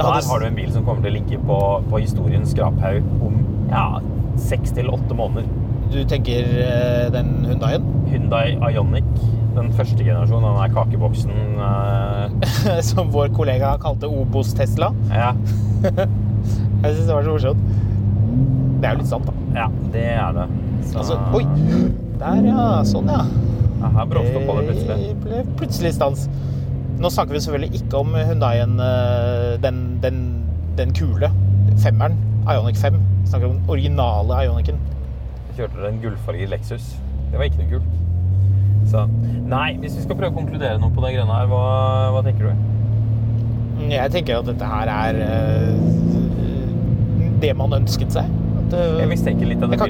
Hadde... 0.01 0.13
Der 0.21 0.29
har 0.29 0.41
du 0.45 0.47
en 0.51 0.61
bil 0.61 0.71
som 0.73 0.85
kommer 0.85 1.05
til 1.05 1.13
å 1.13 1.17
ligge 1.17 1.41
på, 1.49 1.57
på 1.89 2.03
historiens 2.05 2.53
skraphaug 2.53 3.09
om 3.25 3.41
ja, 3.73 3.87
seks 4.41 4.73
til 4.77 4.89
åtte 4.93 5.17
måneder. 5.17 5.49
Du 5.91 5.99
tenker 6.07 6.47
eh, 6.63 7.07
den 7.13 7.31
Hyundaien? 7.49 7.87
Hyundai 8.11 8.55
Ioniq, 8.71 9.07
den 9.57 9.73
første 9.75 10.05
generasjonen, 10.07 10.47
den 10.47 10.59
der 10.61 10.75
kakeboksen 10.75 11.33
eh, 11.67 12.83
Som 12.91 13.11
vår 13.15 13.33
kollega 13.35 13.73
kalte 13.83 14.07
Obos-Tesla. 14.11 14.93
ja, 15.11 15.33
Jeg 16.81 16.95
syns 16.95 17.07
det 17.09 17.15
var 17.15 17.27
så 17.27 17.35
morsomt. 17.35 17.65
Det 18.81 18.89
er 18.89 18.95
jo 18.95 19.01
litt 19.03 19.11
sant, 19.11 19.27
da. 19.29 19.35
ja, 19.59 19.67
det 19.93 20.05
er 20.15 20.37
det. 20.39 20.47
Så, 20.89 21.01
Altså, 21.03 21.19
oi! 21.37 21.43
Der, 22.21 22.39
ja. 22.47 22.69
Sånn, 22.89 23.11
ja. 23.13 23.25
Ja, 23.81 23.91
her 23.99 24.07
bråstoppa 24.09 24.55
det 24.61 24.65
plutselig. 24.71 24.97
Det 25.11 25.19
ble 25.25 25.43
plutselig 25.59 25.93
stans. 25.97 26.25
Nå 27.01 27.11
snakker 27.13 27.37
vi 27.37 27.43
selvfølgelig 27.45 27.81
ikke 27.83 28.01
om 28.01 28.15
Hyundaien, 28.17 28.79
eh, 28.85 29.59
den, 29.65 29.83
den, 30.05 30.23
den 30.81 30.95
kule. 30.97 31.29
Femmeren. 31.83 32.17
Ionic 32.49 32.81
5. 32.81 32.97
Vi 33.25 33.29
snakker 33.35 33.51
om 33.51 33.59
den 33.59 33.71
originale 33.73 34.41
Ionicen. 34.47 34.81
Jeg 35.61 35.69
kjørte 35.69 35.89
en 35.93 35.99
gullfarget 36.01 36.49
Lexus. 36.49 36.85
Det 37.29 37.37
var 37.37 37.45
ikke 37.45 37.59
noe 37.61 37.69
kult. 37.75 37.97
Så 38.89 39.03
Nei, 39.51 39.75
hvis 39.83 39.99
vi 39.99 40.05
skal 40.07 40.17
prøve 40.17 40.33
å 40.33 40.37
konkludere 40.39 40.79
noe 40.81 40.89
på 40.95 41.03
de 41.05 41.11
greiene 41.13 41.35
her, 41.37 41.51
hva, 41.51 41.65
hva 42.15 42.23
tenker 42.25 42.49
du? 42.49 42.63
Jeg 43.91 44.13
tenker 44.15 44.39
at 44.39 44.49
dette 44.49 44.71
her 44.71 44.89
er 44.95 45.19
uh, 45.21 45.75
det 47.45 47.51
man 47.61 47.77
ønsket 47.77 48.17
seg. 48.17 48.25
At, 48.63 48.73
uh, 48.73 49.03
Jeg 49.03 49.11
mistenker 49.13 49.53
litt 49.53 49.61
av 49.61 49.75
det 49.75 49.83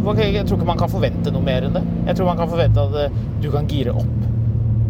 ok, 0.00 0.22
jeg 0.24 0.46
tror 0.48 0.56
ikke 0.56 0.70
man 0.70 0.80
kan 0.80 0.88
forvente 0.94 1.34
noe 1.34 1.44
mer 1.44 1.68
enn 1.68 1.76
det. 1.76 1.84
Jeg 2.08 2.16
tror 2.16 2.30
man 2.30 2.40
kan 2.40 2.48
forvente 2.48 2.88
at 2.88 3.12
uh, 3.12 3.20
du 3.44 3.50
kan 3.52 3.68
gire 3.68 3.92
opp. 3.92 4.26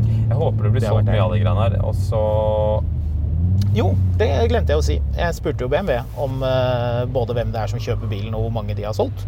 Jeg 0.07 0.38
håper 0.38 0.68
det 0.68 0.74
blir 0.76 0.87
solgt 0.87 1.11
mye 1.11 1.26
av 1.26 1.35
de 1.35 1.42
greiene 1.42 1.66
her. 1.66 1.79
Og 1.83 1.98
så 1.98 2.22
Jo, 3.74 3.90
det 4.22 4.31
glemte 4.55 4.70
jeg 4.70 4.85
å 4.85 4.87
si. 4.87 5.03
Jeg 5.18 5.35
spurte 5.42 5.66
jo 5.66 5.72
BMW 5.74 5.98
om 6.14 6.46
uh, 6.46 7.03
både 7.11 7.35
hvem 7.40 7.50
det 7.50 7.66
er 7.66 7.74
som 7.74 7.83
kjøper 7.83 8.07
bilen, 8.14 8.38
og 8.38 8.46
hvor 8.46 8.59
mange 8.61 8.79
de 8.79 8.87
har 8.87 8.94
solgt. 8.94 9.26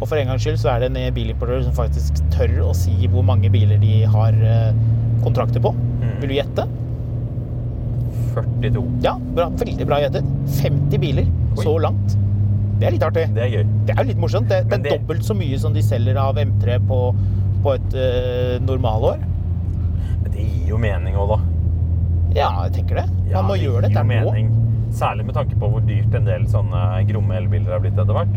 Og 0.00 0.04
for 0.10 0.18
en 0.20 0.28
gangs 0.28 0.44
skyld 0.44 0.58
så 0.60 0.74
er 0.74 0.82
det 0.84 0.90
en 0.92 1.14
bilimportør 1.16 1.62
som 1.64 1.72
faktisk 1.76 2.18
tør 2.34 2.58
å 2.66 2.72
si 2.76 2.92
hvor 3.08 3.24
mange 3.24 3.48
biler 3.52 3.78
de 3.80 4.02
har 4.12 4.36
eh, 4.44 4.74
kontrakter 5.24 5.62
på. 5.64 5.72
Mm. 5.72 6.10
Vil 6.20 6.32
du 6.34 6.36
gjette? 6.36 6.66
42. 8.36 8.82
Ja, 9.04 9.14
bra, 9.36 9.48
veldig 9.56 9.86
bra 9.88 10.00
gjettet. 10.02 10.26
50 10.60 11.00
biler 11.00 11.24
Oi. 11.56 11.62
så 11.64 11.76
langt. 11.80 12.16
Det 12.76 12.90
er 12.90 12.92
litt 12.98 13.06
artig. 13.06 13.24
Det 13.32 13.40
er 13.46 13.52
gøy. 13.54 13.62
Det 13.88 13.94
er 13.94 14.02
jo 14.02 14.08
litt 14.10 14.20
morsomt. 14.20 14.50
Det, 14.52 14.58
det 14.68 14.76
er 14.76 14.82
det- 14.84 14.92
dobbelt 14.98 15.24
så 15.24 15.36
mye 15.38 15.58
som 15.62 15.72
de 15.72 15.80
selger 15.84 16.18
av 16.20 16.36
M3 16.42 16.76
på, 16.90 16.98
på 17.64 17.72
et 17.78 17.96
uh, 17.96 18.58
normalår. 18.66 19.22
Men 20.20 20.28
det 20.34 20.44
gir 20.44 20.74
jo 20.74 20.80
mening 20.82 21.16
òg, 21.16 21.32
da. 21.32 21.38
Ja, 22.36 22.50
jeg 22.66 22.74
tenker 22.82 23.00
det. 23.00 23.06
Man 23.08 23.32
Ja, 23.32 23.42
må 23.48 23.56
gjøre 23.56 23.86
det. 23.88 23.94
gir 23.94 23.96
dette 23.96 24.20
jo 24.20 24.28
nå. 24.28 24.34
mening. 24.34 24.52
Særlig 24.92 25.24
med 25.30 25.34
tanke 25.38 25.56
på 25.60 25.70
hvor 25.72 25.80
dyrt 25.88 26.12
en 26.14 26.28
del 26.28 26.44
sånne 26.52 26.82
gromme 27.08 27.34
elbiler 27.40 27.72
har 27.72 27.80
blitt 27.80 27.96
etter 27.96 28.12
hvert. 28.12 28.36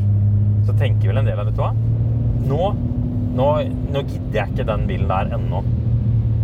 Så 0.70 0.78
tenker 0.78 1.10
vel 1.10 1.22
en 1.24 1.30
del 1.30 1.42
av 1.42 1.50
vet 1.50 1.58
du 1.58 1.64
hva? 1.64 1.74
Nå, 2.50 2.64
nå, 3.36 3.52
nå 3.90 4.02
gidder 4.06 4.42
jeg 4.44 4.54
ikke 4.54 4.66
den 4.70 4.88
bilen 4.90 5.10
der 5.10 5.32
ennå. 5.38 5.64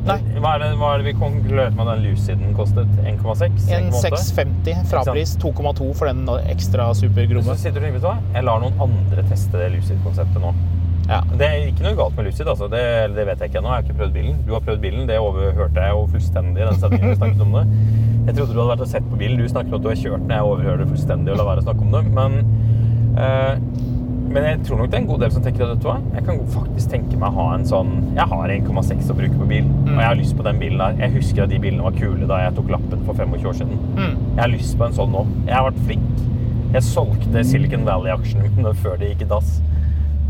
Nei. 0.06 0.20
Hva 0.38 0.52
er, 0.54 0.62
det, 0.62 0.68
hva 0.78 0.92
er 0.94 1.02
det 1.02 1.08
vi 1.08 1.14
konkluderte 1.18 1.74
med 1.78 1.88
at 1.88 1.98
den 1.98 2.04
Luciden 2.06 2.52
kostet? 2.58 2.90
1,6? 3.02 3.70
En 3.74 3.88
1,8? 3.90 4.02
650 4.04 4.84
frapris, 4.92 5.34
2,2 5.42 5.88
for 5.98 6.10
den 6.10 6.26
ekstra 6.54 6.92
supergromme. 6.98 7.48
Så 7.48 7.68
sitter 7.68 7.82
du 7.82 7.88
og 7.88 7.88
tenker, 7.88 8.04
hva? 8.06 8.16
Jeg 8.36 8.46
lar 8.46 8.62
noen 8.62 8.82
andre 8.86 9.26
teste 9.32 9.62
det 9.62 9.72
Lucid-konseptet 9.78 10.42
nå. 10.44 10.54
Ja. 11.06 11.20
Det 11.38 11.46
er 11.46 11.68
ikke 11.70 11.86
noe 11.86 11.98
galt 11.98 12.18
med 12.18 12.30
Lucid, 12.30 12.48
altså. 12.50 12.70
det, 12.70 12.84
det 13.14 13.26
vet 13.30 13.42
jeg 13.42 13.52
ikke 13.52 13.62
ennå. 13.62 13.72
Jeg 13.74 13.78
har 13.78 13.86
ikke 13.86 13.98
prøvd 14.02 14.14
bilen. 14.16 14.38
Du 14.46 14.54
har 14.56 14.64
prøvd 14.66 14.82
bilen, 14.86 15.08
det 15.10 15.18
overhørte 15.22 15.86
jeg 15.86 15.98
jo 15.98 16.06
fullstendig 16.14 16.64
i 16.64 16.70
den 16.70 16.80
sendingen 16.82 17.12
vi 17.12 17.18
snakket 17.20 17.44
om 17.46 17.58
det. 17.60 17.66
Jeg 18.26 18.38
trodde 18.40 18.54
du 18.54 18.62
hadde 18.62 18.72
vært 18.72 18.86
og 18.86 18.94
sett 18.94 19.10
på 19.10 19.20
bilen. 19.22 19.42
Du 19.42 19.50
snakker 19.52 19.74
om 19.74 19.78
at 19.78 19.86
du 19.86 19.92
har 19.92 20.00
kjørt 20.02 20.24
den. 20.24 20.34
Jeg 20.34 20.50
overhører 20.50 20.82
det 20.82 20.88
fullstendig 20.94 21.34
og 21.34 21.42
lar 21.42 21.50
være 21.52 21.62
å 21.62 21.68
snakke 21.68 21.86
om 21.86 21.94
det. 21.94 22.04
Men, 22.18 22.40
eh, 23.22 23.54
men 24.36 24.44
jeg 24.50 24.60
tror 24.68 24.78
nok 24.82 24.90
det 24.92 24.98
er 24.98 25.02
en 25.02 25.08
god 25.10 25.22
del 25.24 25.32
som 25.32 25.44
tenker 25.46 25.70
at 25.72 25.86
jeg 25.88 26.24
kan 26.28 26.40
faktisk 26.54 26.90
tenke 26.92 27.18
meg 27.22 27.32
å 27.32 27.36
ha 27.40 27.46
en 27.56 27.64
sånn 27.70 27.92
Jeg 28.18 28.28
har 28.32 28.52
1,6 28.52 29.10
å 29.12 29.16
bruke 29.18 29.38
på 29.40 29.48
bil, 29.50 29.70
og 29.86 29.94
jeg 30.02 30.08
har 30.10 30.18
lyst 30.20 30.36
på 30.38 30.44
den 30.46 30.60
bilen 30.60 30.82
der. 30.84 30.98
Jeg 31.06 31.14
husker 31.16 31.44
at 31.46 31.50
de 31.54 31.60
bilene 31.64 31.84
var 31.88 31.96
kule 31.96 32.28
da 32.30 32.42
jeg 32.44 32.56
tok 32.58 32.70
lappen 32.76 33.06
for 33.08 33.16
25 33.16 33.48
år 33.50 33.56
siden. 33.62 33.80
Jeg 34.36 34.42
har 34.44 34.52
lyst 34.52 34.76
på 34.78 34.86
en 34.90 34.94
sånn 34.98 35.12
nå. 35.16 35.24
Jeg 35.48 35.56
har 35.56 35.66
vært 35.72 35.80
flink. 35.88 36.26
Jeg 36.76 36.84
solgte 36.84 37.44
Silicon 37.48 37.86
Valley-aksjene 37.88 38.50
mine 38.58 38.74
før 38.84 38.98
de 39.00 39.14
gikk 39.14 39.22
i 39.24 39.30
dass. 39.32 39.56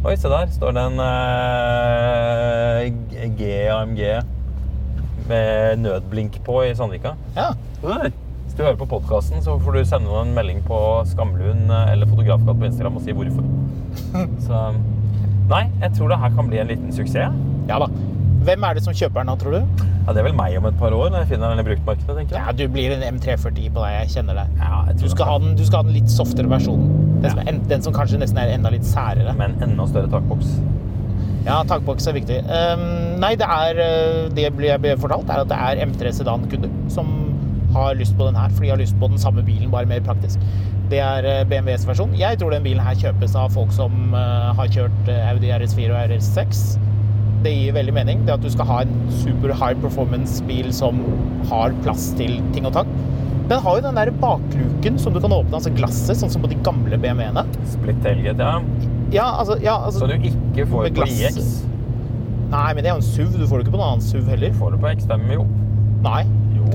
Oi, 0.05 0.13
se 0.21 0.29
der 0.29 0.51
står 0.53 0.75
det 0.77 0.83
en 0.85 0.99
uh, 1.01 2.83
G- 3.09 3.31
GAMG 3.39 4.01
med 5.29 5.79
nødblink 5.81 6.37
på 6.45 6.59
i 6.67 6.75
Sandvika. 6.77 7.15
Ja. 7.35 7.47
Hvis 8.55 8.61
du 8.63 8.67
hører 8.69 8.77
på 8.79 8.85
podkasten, 8.87 9.41
så 9.43 9.57
får 9.59 9.73
du 9.75 9.79
sende 9.83 10.07
noen 10.07 10.29
en 10.29 10.35
melding 10.37 10.61
på 10.63 10.77
Skamlund 11.11 11.67
eh, 11.75 11.89
eller 11.91 12.07
Fotografkatt 12.07 12.55
på 12.61 12.67
Instagram 12.69 12.95
og 12.95 13.03
si 13.03 13.11
hvorfor. 13.11 13.49
Så 14.47 14.59
Nei, 15.49 15.65
jeg 15.81 15.91
tror 15.97 16.13
det 16.13 16.17
her 16.21 16.31
kan 16.37 16.47
bli 16.47 16.61
en 16.61 16.69
liten 16.71 16.93
suksess. 16.95 17.35
ja 17.67 17.79
da. 17.83 17.89
Hvem 18.47 18.63
er 18.63 18.77
det 18.77 18.83
som 18.85 18.95
kjøper 18.95 19.19
den 19.25 19.27
da, 19.33 19.35
tror 19.41 19.57
du? 19.57 19.83
Ja, 20.05 20.13
Det 20.15 20.21
er 20.21 20.27
vel 20.29 20.37
meg 20.37 20.55
om 20.59 20.69
et 20.69 20.77
par 20.79 20.93
år 20.95 21.11
når 21.11 21.25
jeg 21.25 21.31
finner 21.33 21.51
den 21.51 21.61
i 21.65 21.67
bruktmarkedet, 21.67 22.15
tenker 22.21 22.37
Ja. 22.39 22.53
Du 22.55 22.63
blir 22.71 22.95
en 22.95 23.03
M340 23.17 23.67
på 23.75 23.83
deg, 23.83 23.97
jeg 23.99 24.13
kjenner 24.15 24.39
deg. 24.39 24.55
Ja, 24.63 24.79
jeg 24.87 24.97
Du 25.03 25.05
skal, 25.11 25.35
den, 25.43 25.55
du 25.59 25.65
skal 25.67 25.81
ha 25.83 25.87
den 25.89 25.97
litt 25.99 26.15
softere 26.15 26.47
versjonen. 26.55 26.87
Den, 27.25 27.29
som, 27.35 27.39
Ja. 27.41 27.43
er 27.43 27.51
en- 27.57 27.63
den 27.75 27.81
som 27.83 27.93
kanskje 27.99 28.21
nesten 28.23 28.39
er 28.39 28.53
enda 28.55 28.71
litt 28.71 28.87
særere. 28.87 29.35
Med 29.35 29.51
en 29.59 29.69
enda 29.71 29.85
større 29.91 30.07
takboks. 30.15 30.55
Ja, 31.45 31.59
takboks 31.67 32.07
er 32.07 32.13
viktig. 32.21 32.39
Um, 32.47 33.19
nei, 33.21 33.35
det 33.35 33.45
er 33.51 33.83
uh, 33.83 34.29
Det 34.33 34.47
blir- 34.55 34.71
jeg 34.71 34.81
ble 34.81 34.95
fortalt, 34.97 35.27
er 35.29 35.43
at 35.43 35.51
det 35.51 35.57
er 35.59 35.85
M3 35.85 36.15
Sedan-kunder 36.21 36.71
som 36.89 37.11
har 37.75 37.99
lyst 37.99 38.15
på 38.17 38.27
den 38.29 38.39
her, 38.39 38.49
for 38.55 38.65
de 38.65 38.71
har 38.73 38.81
lyst 38.81 38.97
på 39.01 39.11
den 39.11 39.21
samme 39.21 39.43
bilen, 39.45 39.69
bare 39.73 39.89
mer 39.89 40.03
praktisk. 40.05 40.41
Det 40.91 40.99
er 41.01 41.25
uh, 41.25 41.43
BMWs 41.49 41.85
versjon. 41.89 42.13
Jeg 42.17 42.39
tror 42.39 42.53
den 42.53 42.65
bilen 42.65 42.83
her 42.85 42.97
kjøpes 43.01 43.35
av 43.39 43.53
folk 43.55 43.73
som 43.75 44.13
uh, 44.13 44.53
har 44.57 44.69
kjørt 44.73 45.09
uh, 45.09 45.31
Audi 45.31 45.49
RS4 45.53 45.89
og 45.89 46.13
RS6. 46.13 46.65
Det 47.45 47.53
gir 47.53 47.75
veldig 47.75 47.93
mening. 47.93 48.23
Det 48.25 48.35
at 48.38 48.45
du 48.45 48.49
skal 48.53 48.69
ha 48.69 48.79
en 48.85 48.95
super 49.21 49.53
high 49.53 49.77
performance-bil 49.81 50.71
som 50.73 51.01
har 51.51 51.75
plass 51.85 52.11
til 52.17 52.39
ting 52.55 52.69
og 52.69 52.75
tang. 52.77 52.89
Den 53.49 53.61
har 53.61 53.77
jo 53.77 53.85
den 53.85 53.97
der 53.99 54.09
bakluken 54.21 54.97
som 55.01 55.13
du 55.13 55.19
kan 55.21 55.33
åpne, 55.33 55.53
altså 55.59 55.73
glasset, 55.77 56.17
sånn 56.17 56.31
som 56.33 56.41
på 56.41 56.49
de 56.49 56.57
gamle 56.65 56.97
BMW-ene. 56.97 57.45
Split 57.75 57.99
tailgate, 58.05 58.41
ja. 58.41 58.91
Ja, 59.13 59.27
altså, 59.39 59.59
ja, 59.61 59.75
altså 59.85 59.99
Så 59.99 60.07
du 60.09 60.15
ikke 60.17 60.65
får 60.65 60.89
på. 60.95 61.05
IX. 61.05 61.38
Nei, 62.49 62.73
men 62.73 62.81
det 62.81 62.89
er 62.89 62.95
jo 62.95 63.03
en 63.03 63.05
SUV. 63.05 63.38
Du 63.38 63.45
får 63.45 63.61
det 63.61 63.67
ikke 63.67 63.75
på 63.75 63.81
noen 63.81 63.95
annen 63.95 64.05
SUV 64.05 64.33
heller. 64.33 64.57
Får 64.57 64.73
du 64.73 64.81
på 64.81 64.89
X5, 64.95 65.29
jo. 65.33 65.45
Nei. 66.05 66.23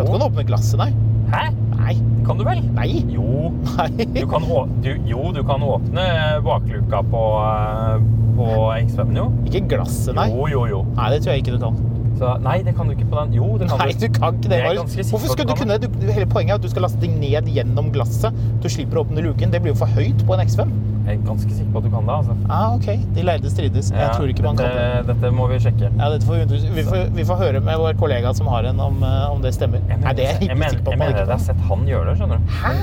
Jo. 0.01 0.11
Kan 0.13 0.21
du 0.23 0.27
åpne 0.27 0.45
glasset, 0.49 0.79
nei. 0.81 0.91
Hæ? 1.31 1.43
Nei. 1.81 1.95
Kan 2.27 2.39
du 2.41 2.45
vel? 2.47 2.61
Nei. 2.77 2.89
Jo. 3.13 3.51
Nei. 3.77 4.07
Du 4.17 4.27
kan, 4.31 4.45
å, 4.45 4.65
du, 4.85 4.91
jo, 5.09 5.31
du 5.37 5.43
kan 5.47 5.63
åpne 5.63 6.07
bakluka 6.47 7.03
på, 7.13 7.23
eh, 7.45 8.03
på 8.41 8.49
X5, 8.81 9.15
jo. 9.17 9.29
Ikke 9.51 9.63
glasset, 9.77 10.15
nei. 10.19 10.29
Jo, 10.33 10.49
jo, 10.53 10.67
jo. 10.71 10.83
Nei, 10.99 11.09
det 11.15 11.23
tror 11.25 11.35
jeg 11.37 11.45
ikke 11.45 11.57
du 11.59 11.63
kan. 11.65 11.81
Så, 12.21 12.35
nei, 12.45 12.59
det 12.67 12.75
kan 12.77 12.89
du 12.91 12.93
ikke 12.93 13.07
på 13.09 13.17
den. 13.23 13.31
Jo, 13.39 13.47
det 13.57 13.71
kan 13.71 13.81
Nei, 13.81 13.93
du 13.97 14.07
kan 14.13 14.35
ikke 14.37 14.51
det. 14.51 14.51
Det 14.51 14.59
er 14.59 14.67
Marius. 14.67 14.81
ganske 14.83 15.05
sikker 15.05 15.11
Hvorfor 15.15 15.27
på 15.27 15.31
at 15.31 15.39
skulle 15.39 15.49
du 15.49 15.55
du 15.55 15.61
kunne 15.63 15.79
det? 15.81 15.89
Du- 16.03 16.13
Hele 16.13 16.27
poenget 16.29 16.53
er 16.53 16.59
at 16.61 16.65
du 16.67 16.69
skal 16.69 16.85
laste 16.85 17.01
ting 17.01 17.15
ned 17.23 17.49
gjennom 17.49 17.89
glasset. 17.95 18.37
Du 18.61 18.69
slipper 18.69 19.01
å 19.01 19.05
åpne 19.07 19.25
luken. 19.25 19.51
Det 19.55 19.63
blir 19.65 19.73
jo 19.73 19.79
for 19.81 19.89
høyt 19.97 20.21
på 20.29 20.37
en 20.37 20.43
X5. 20.45 20.75
Jeg 21.07 21.17
er 21.17 21.21
ganske 21.27 21.51
sikker 21.55 21.73
på 21.73 21.81
at 21.81 21.87
du 21.87 21.91
kan 21.91 22.09
det, 22.09 22.15
altså. 22.15 22.35
Ah, 22.53 22.75
ok. 22.77 22.89
De 23.17 23.23
lærde 23.25 23.51
strides. 23.51 23.91
Jeg 23.91 24.11
tror 24.17 24.33
ikke 24.33 24.45
man 24.45 24.59
kan 24.59 24.69
det. 24.69 24.81
dette, 24.81 25.15
Dette 25.15 25.31
må 25.35 25.47
vi 25.51 25.59
sjekke. 25.65 25.89
Ja, 25.97 26.11
dette 26.13 26.29
får 26.29 26.43
vi, 26.43 26.61
vi, 26.77 26.85
får, 26.87 27.07
vi 27.17 27.25
får 27.31 27.41
høre 27.41 27.63
med 27.65 27.81
vår 27.81 27.97
kollega 28.01 28.33
som 28.37 28.51
har 28.53 28.69
en, 28.69 28.83
om, 28.85 29.01
eh, 29.07 29.25
om 29.33 29.41
det 29.43 29.55
stemmer. 29.57 29.83
Jeg 29.89 30.03
Nei, 30.05 30.15
det 30.19 30.27
er 30.27 30.35
jeg 30.37 30.49
ikke 30.49 30.59
mener, 30.61 30.77
sikker 30.77 30.85
på 30.87 30.95
jeg 30.95 31.03
mener 31.03 31.23
jeg 31.23 31.33
har 31.33 31.43
sett 31.47 31.65
han 31.71 31.87
gjøre 31.89 32.11
det, 32.11 32.17
skjønner 32.21 32.43
du. 32.43 32.55
Hæ? 32.61 32.75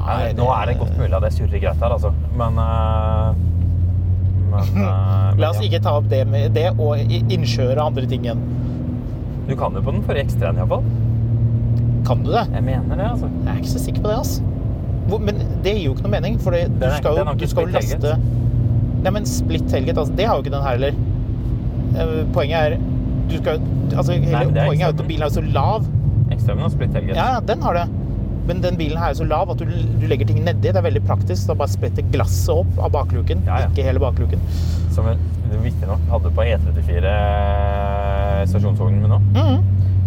Nei, 0.00 0.32
nå 0.40 0.48
er 0.54 0.70
det 0.70 0.78
godt 0.80 0.96
mulig 0.98 1.16
at 1.20 1.28
jeg 1.28 1.36
surrer 1.38 1.64
greit 1.66 1.84
her, 1.84 1.96
altså. 1.98 2.12
Men, 2.40 2.58
uh... 2.58 3.34
men, 4.54 4.72
men 4.80 5.40
La 5.44 5.52
oss 5.52 5.60
ja. 5.60 5.68
ikke 5.68 5.82
ta 5.84 5.94
opp 6.00 6.08
det 6.10 6.24
med 6.30 6.56
det 6.56 6.70
og 6.72 7.14
innsjøer 7.20 7.76
og 7.76 7.90
andre 7.90 8.08
ting 8.10 8.24
igjen. 8.26 8.42
Du 9.50 9.56
kan 9.60 9.76
jo 9.76 9.84
på 9.84 9.92
den 9.92 10.02
forrige 10.06 10.30
X3-en 10.30 10.62
iallfall. 10.62 10.86
Kan 12.06 12.24
du 12.24 12.32
det? 12.32 12.46
Jeg 12.54 12.64
mener 12.64 12.96
det, 12.96 13.10
altså. 13.12 13.28
Jeg 13.44 13.52
er 13.52 13.60
ikke 13.60 13.74
så 13.76 13.84
sikker 13.84 14.06
på 14.06 14.08
det, 14.08 14.18
altså. 14.24 14.42
Hvor, 15.10 15.18
men 15.18 15.40
det 15.64 15.74
gir 15.76 15.84
jo 15.86 15.94
ikke 15.94 16.06
noe 16.06 16.14
mening, 16.16 16.38
for 16.42 16.56
du 16.56 16.80
du 16.80 17.46
skal 17.48 17.66
jo 17.66 17.72
laste. 17.74 18.16
Nei, 19.00 19.12
men 19.16 19.28
splitt 19.28 19.72
helget, 19.72 19.96
altså, 19.96 20.12
det 20.16 20.26
har 20.28 20.36
jo 20.36 20.44
ikke 20.44 20.52
den 20.52 20.64
her 20.64 20.76
heller. 20.76 20.98
Eh, 21.96 22.16
Poenget 22.34 22.58
er 22.60 22.76
du 23.30 23.36
skal, 23.38 23.60
altså, 23.94 24.12
hele, 24.12 24.44
Nei, 24.50 24.60
er 24.60 24.68
Poenget 24.68 24.86
er 24.88 24.94
at 24.94 25.08
bilen 25.08 25.24
er 25.26 25.32
så 25.32 25.42
lav. 25.54 25.86
X3-en 26.34 26.62
har 26.64 26.72
splitt 26.74 26.96
helget. 26.98 27.16
Ja, 27.16 27.40
den 27.46 27.62
har 27.62 27.78
det. 27.78 27.86
Men 28.48 28.62
den 28.64 28.76
bilen 28.76 28.98
her 28.98 29.12
er 29.12 29.18
så 29.18 29.26
lav 29.28 29.50
at 29.52 29.60
du, 29.62 29.66
du 29.70 30.06
legger 30.10 30.26
ting 30.26 30.40
nedi. 30.42 30.68
Det 30.68 30.76
er 30.80 30.86
veldig 30.86 31.02
praktisk. 31.06 31.46
Da 31.48 31.56
bare 31.58 31.70
spretter 31.70 32.06
glasset 32.12 32.52
opp 32.54 32.80
av 32.82 32.92
bakluken, 32.96 33.44
Ja, 33.46 33.62
ja. 33.64 33.70
ikke 33.70 33.86
hele 33.86 34.02
bakluken. 34.02 34.42
Som 34.94 35.06
du 35.50 35.56
visstnok 35.62 35.92
nok 35.94 36.08
hadde 36.14 36.32
på 36.34 36.46
E34 36.46 37.14
stasjonsvognen 38.50 39.02
min 39.02 39.16
òg. 39.16 39.22
-hmm. 39.34 39.62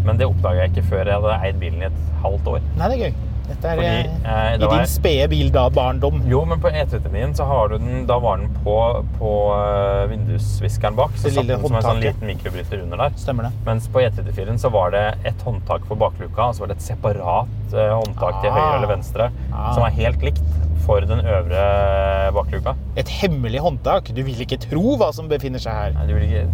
Men 0.05 0.17
det 0.17 0.25
oppdaga 0.27 0.65
jeg 0.65 0.69
ikke 0.73 0.87
før 0.89 1.05
jeg 1.07 1.15
hadde 1.15 1.37
eid 1.47 1.59
bilen 1.59 1.81
i 1.81 1.85
et 1.85 1.99
halvt 2.23 2.47
år. 2.47 2.59
Nei, 2.77 2.87
det 2.89 2.97
er 2.97 3.03
gøy. 3.05 3.13
Dette 3.43 3.67
er 3.67 3.75
Fordi, 3.75 3.87
eh, 3.87 4.05
eh, 4.23 4.53
i 4.55 4.57
da 4.57 4.67
var 4.71 4.77
din 4.77 4.87
spede 4.87 5.27
bil 5.29 5.49
da, 5.51 5.65
barndom. 5.69 6.21
Jo, 6.31 6.45
men 6.47 6.59
på 6.63 6.69
E39 6.71 7.33
så 7.35 7.45
har 7.45 7.67
du 7.73 7.77
den 7.77 8.05
Da 8.07 8.17
var 8.23 8.37
den 8.37 8.49
på, 8.63 8.75
på 9.19 9.31
eh, 9.57 10.07
vindusviskeren 10.13 10.95
bak. 10.95 11.11
Så 11.17 11.23
Det 11.27 11.33
satt 11.33 11.43
lille 11.43 11.57
den 11.57 11.65
som 11.67 11.75
en 11.75 11.81
sånn 11.83 11.91
håndtaket. 11.97 12.21
liten 12.21 12.27
mikrobryter 12.31 12.83
under 12.85 12.97
der. 13.03 13.09
Stemmer 13.19 13.43
det. 13.49 13.51
Mens 13.65 13.87
på 13.91 13.99
E34 13.99 14.57
så 14.63 14.71
var 14.71 14.91
det 14.95 15.03
et 15.25 15.43
håndtak 15.43 15.85
for 15.89 15.95
bakluka, 15.99 16.49
og 16.49 16.55
så 16.55 16.63
var 16.63 16.67
det 16.73 16.77
et 16.79 16.87
separat 16.87 17.73
eh, 17.73 17.91
håndtak 17.99 18.41
til 18.41 18.49
Ah. 18.49 18.55
høyre 18.59 18.75
eller 18.77 18.87
venstre, 18.95 19.29
Ah. 19.51 19.73
som 19.73 19.83
var 19.83 19.89
helt 19.91 20.21
likt 20.23 20.41
for 20.85 20.99
den 21.01 21.19
øvre 21.19 22.31
bakluka. 22.33 22.75
Et 22.97 23.07
hemmelig 23.07 23.59
håndtak. 23.59 24.13
Du 24.15 24.23
vil 24.23 24.35
ikke 24.43 24.57
tro 24.69 24.95
hva 24.97 25.13
som 25.13 25.27
befinner 25.27 25.59
seg 25.59 25.71
her. 25.73 25.93
Nei, 25.99 26.07
du 26.07 26.13
vil 26.15 26.23
ikke 26.29 26.47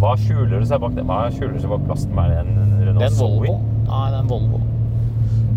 Hva 0.00 0.16
skjuler 0.18 0.58
det 0.60 0.68
seg 0.68 0.80
bak 0.80 0.94
det? 0.96 1.04
Hva 1.06 1.30
skjuler 1.32 1.60
seg 1.62 1.70
bak 1.70 1.84
plasten? 1.86 2.18
Er 2.18 2.28
det 2.28 2.38
en 2.38 2.54
Det 2.54 2.82
er 2.82 2.90
Renault 2.90 3.04
en 3.06 3.18
Volvo. 3.20 3.46
Zoe? 3.46 3.60
Nei, 3.88 4.10
det 4.10 4.16
er 4.16 4.20
en 4.20 4.28
Volvo. 4.28 4.60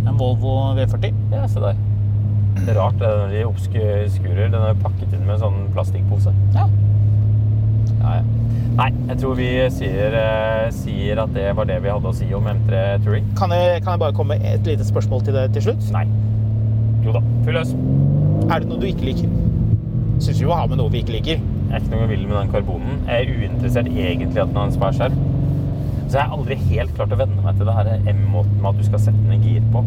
En 0.08 0.18
Volvo 0.20 0.58
V40. 0.78 1.14
Ja, 1.34 1.46
se 1.52 1.62
der. 1.64 1.80
Det 2.58 2.74
er 2.74 2.80
rart 2.80 2.98
det 3.00 3.08
er 3.08 3.20
når 3.22 3.34
de 3.36 3.44
oppskurer. 3.48 4.48
Den 4.50 4.60
er 4.60 4.80
pakket 4.82 5.14
inn 5.14 5.26
med 5.28 5.36
en 5.38 5.44
sånn 5.46 5.60
plastikkpose. 5.76 6.34
Ja. 6.56 6.68
Ja, 8.02 8.20
ja. 8.20 8.26
Nei, 8.78 8.92
jeg 9.10 9.18
tror 9.24 9.34
vi 9.40 9.48
sier, 9.74 10.14
eh, 10.14 10.68
sier 10.76 11.18
at 11.24 11.32
det 11.34 11.48
var 11.58 11.66
det 11.66 11.80
vi 11.82 11.90
hadde 11.90 12.12
å 12.12 12.14
si 12.14 12.28
om 12.38 12.46
M3 12.46 12.82
Touring. 13.06 13.26
Kan 13.40 13.54
jeg, 13.56 13.82
kan 13.82 13.96
jeg 13.96 14.04
bare 14.04 14.14
komme 14.14 14.38
med 14.38 14.46
et 14.52 14.70
lite 14.70 14.86
spørsmål 14.86 15.24
til 15.26 15.34
deg 15.34 15.56
til 15.56 15.66
slutt? 15.70 15.88
Nei. 15.96 16.06
Jo 17.06 17.16
da, 17.16 17.24
fyll 17.46 17.58
løs. 17.58 17.74
Er 18.52 18.62
det 18.62 18.70
noe 18.70 18.82
du 18.82 18.86
ikke 18.90 19.08
liker? 19.08 19.32
Syns 20.22 20.42
vi 20.42 20.50
må 20.50 20.58
ha 20.58 20.68
med 20.70 20.78
noe 20.82 20.94
vi 20.94 21.02
ikke 21.02 21.16
liker. 21.16 21.42
Jeg 21.42 21.74
er 21.74 21.82
ikke 21.82 21.96
noe 21.96 22.10
vill 22.12 22.28
med 22.28 22.38
den 22.38 22.54
karbonen. 22.54 23.02
Jeg 23.10 23.26
er 23.26 23.42
uinteressert 23.42 23.90
egentlig 23.90 24.38
i 24.38 24.44
at 24.44 24.54
den 24.54 24.62
har 24.62 24.70
en 24.70 24.78
svær 24.78 24.96
skjerm. 24.98 25.18
Så 26.08 26.16
jeg 26.16 26.24
har 26.24 26.38
aldri 26.38 26.56
helt 26.70 26.94
klart 26.96 27.12
å 27.12 27.20
venne 27.20 27.44
meg 27.44 27.58
til 27.60 27.68
det 27.68 27.76
her 27.76 27.90
M-måten 28.14 28.62
med 28.62 28.70
at 28.72 28.80
du 28.80 28.88
skal 28.88 29.02
sette 29.10 29.28
ned 29.28 29.44
gir 29.44 29.66
på. 29.74 29.84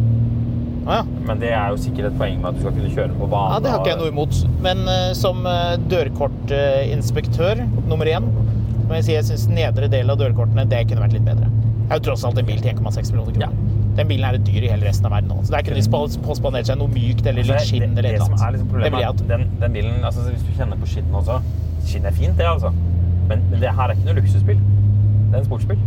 Ah, 0.87 1.01
ja. 1.01 1.25
Men 1.29 1.41
det 1.41 1.53
er 1.53 1.73
jo 1.73 1.79
sikkert 1.81 2.11
et 2.11 2.19
poeng 2.21 2.41
med 2.41 2.51
at 2.51 2.59
du 2.59 2.65
skal 2.65 2.75
kunne 2.77 2.93
kjøre 2.93 3.17
på 3.17 3.29
bane. 3.31 3.55
ja. 3.55 3.63
Det 3.65 3.73
har 3.73 3.81
ikke 3.81 3.93
jeg 3.95 4.01
noe 4.03 4.13
imot. 4.13 4.41
Men 4.67 4.85
uh, 4.89 5.13
som 5.17 5.45
uh, 5.49 5.77
dørkortinspektør 5.93 7.65
nummer 7.89 8.11
én 8.11 8.29
må 8.29 8.99
jeg 8.99 9.07
si 9.07 9.15
jeg 9.17 9.29
syns 9.29 9.47
nedre 9.53 9.89
del 9.93 10.11
av 10.13 10.19
dørkortene 10.21 10.67
det 10.69 10.83
kunne 10.91 11.05
vært 11.05 11.17
litt 11.17 11.27
bedre. 11.29 11.49
Det 11.51 11.95
er 11.95 12.01
jo 12.01 12.07
tross 12.11 12.25
alt 12.27 12.41
en 12.41 12.49
bil 12.49 12.61
til 12.63 12.73
1,6 12.75 13.13
millioner 13.13 13.37
kroner. 13.39 13.55
Den 13.99 14.11
bilen 14.11 14.27
er 14.27 14.39
dyr 14.45 14.67
i 14.67 14.71
hele 14.71 14.87
resten 14.87 15.09
av 15.09 15.15
verden 15.17 15.33
nå. 15.33 15.41
Så 15.47 15.55
der 15.55 15.65
kunne 15.67 15.81
de 15.81 16.21
påspandert 16.27 16.69
seg 16.69 16.79
noe 16.81 16.93
mykt 16.93 17.25
eller 17.27 17.47
litt 17.47 17.57
Altså, 17.57 17.73
skinn 17.73 17.89
eller 17.89 18.11
et 18.11 18.19
det 18.19 18.21
eller 18.21 18.37
annet. 18.37 18.59
liksom 18.59 18.85
det 18.85 18.91
er 19.01 19.09
at 19.09 19.25
den, 19.31 19.49
den 19.63 19.79
bilen, 19.79 20.05
altså 20.05 20.27
Hvis 20.29 20.45
du 20.47 20.53
kjenner 20.59 20.79
på 20.81 20.91
skinn 20.91 21.17
også 21.23 21.41
Skinn 21.89 22.07
er 22.07 22.15
fint, 22.15 22.37
det, 22.39 22.47
altså. 22.47 22.71
Men, 23.31 23.43
men 23.51 23.63
det 23.63 23.73
her 23.75 23.89
er 23.89 23.97
ikke 23.97 24.11
noe 24.11 24.21
luksusbil. 24.21 24.61
Det 24.61 25.39
er 25.39 25.43
en 25.43 25.49
sportsbil 25.49 25.81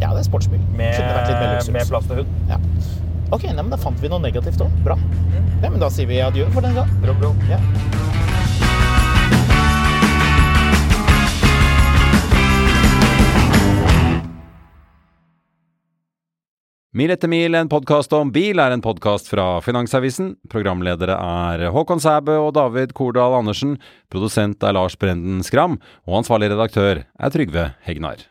Ja, 0.00 0.10
det 0.12 0.24
er 0.24 0.28
sportsbil. 0.28 0.60
med, 0.76 0.98
med 1.72 1.88
plass 1.88 2.06
til 2.10 2.22
hund. 2.22 2.38
Ja. 2.50 2.58
Ok, 3.32 3.46
nei, 3.48 3.62
men 3.62 3.72
da 3.72 3.80
fant 3.80 4.00
vi 4.02 4.10
noe 4.12 4.22
negativt 4.22 4.60
òg. 4.62 4.72
Bra. 4.84 4.98
Ja, 5.62 5.70
men 5.70 5.80
da 5.82 5.88
sier 5.92 6.10
vi 6.10 6.20
adjø 6.22 6.48
for 6.54 6.64
den 6.64 6.76
gang. 6.76 6.90
Bro, 7.02 7.16
bro. 7.20 7.32
Ja. 7.50 7.60
Mil 16.94 17.10
etter 17.10 17.26
mil, 17.26 17.56
en 17.58 17.66
podkast 17.66 18.12
om 18.14 18.28
bil, 18.30 18.60
er 18.62 18.70
en 18.70 18.84
podkast 18.84 19.26
fra 19.26 19.56
Finansavisen. 19.66 20.36
Programledere 20.52 21.16
er 21.18 21.64
Håkon 21.74 21.98
Sæbø 21.98 22.36
og 22.44 22.52
David 22.54 22.94
Kordal 22.94 23.34
Andersen. 23.40 23.80
Produsent 24.14 24.62
er 24.62 24.76
Lars 24.78 24.94
Brenden 24.94 25.42
Skram. 25.42 25.80
Og 26.06 26.20
ansvarlig 26.20 26.52
redaktør 26.54 27.02
er 27.02 27.34
Trygve 27.34 27.72
Hegnar. 27.88 28.22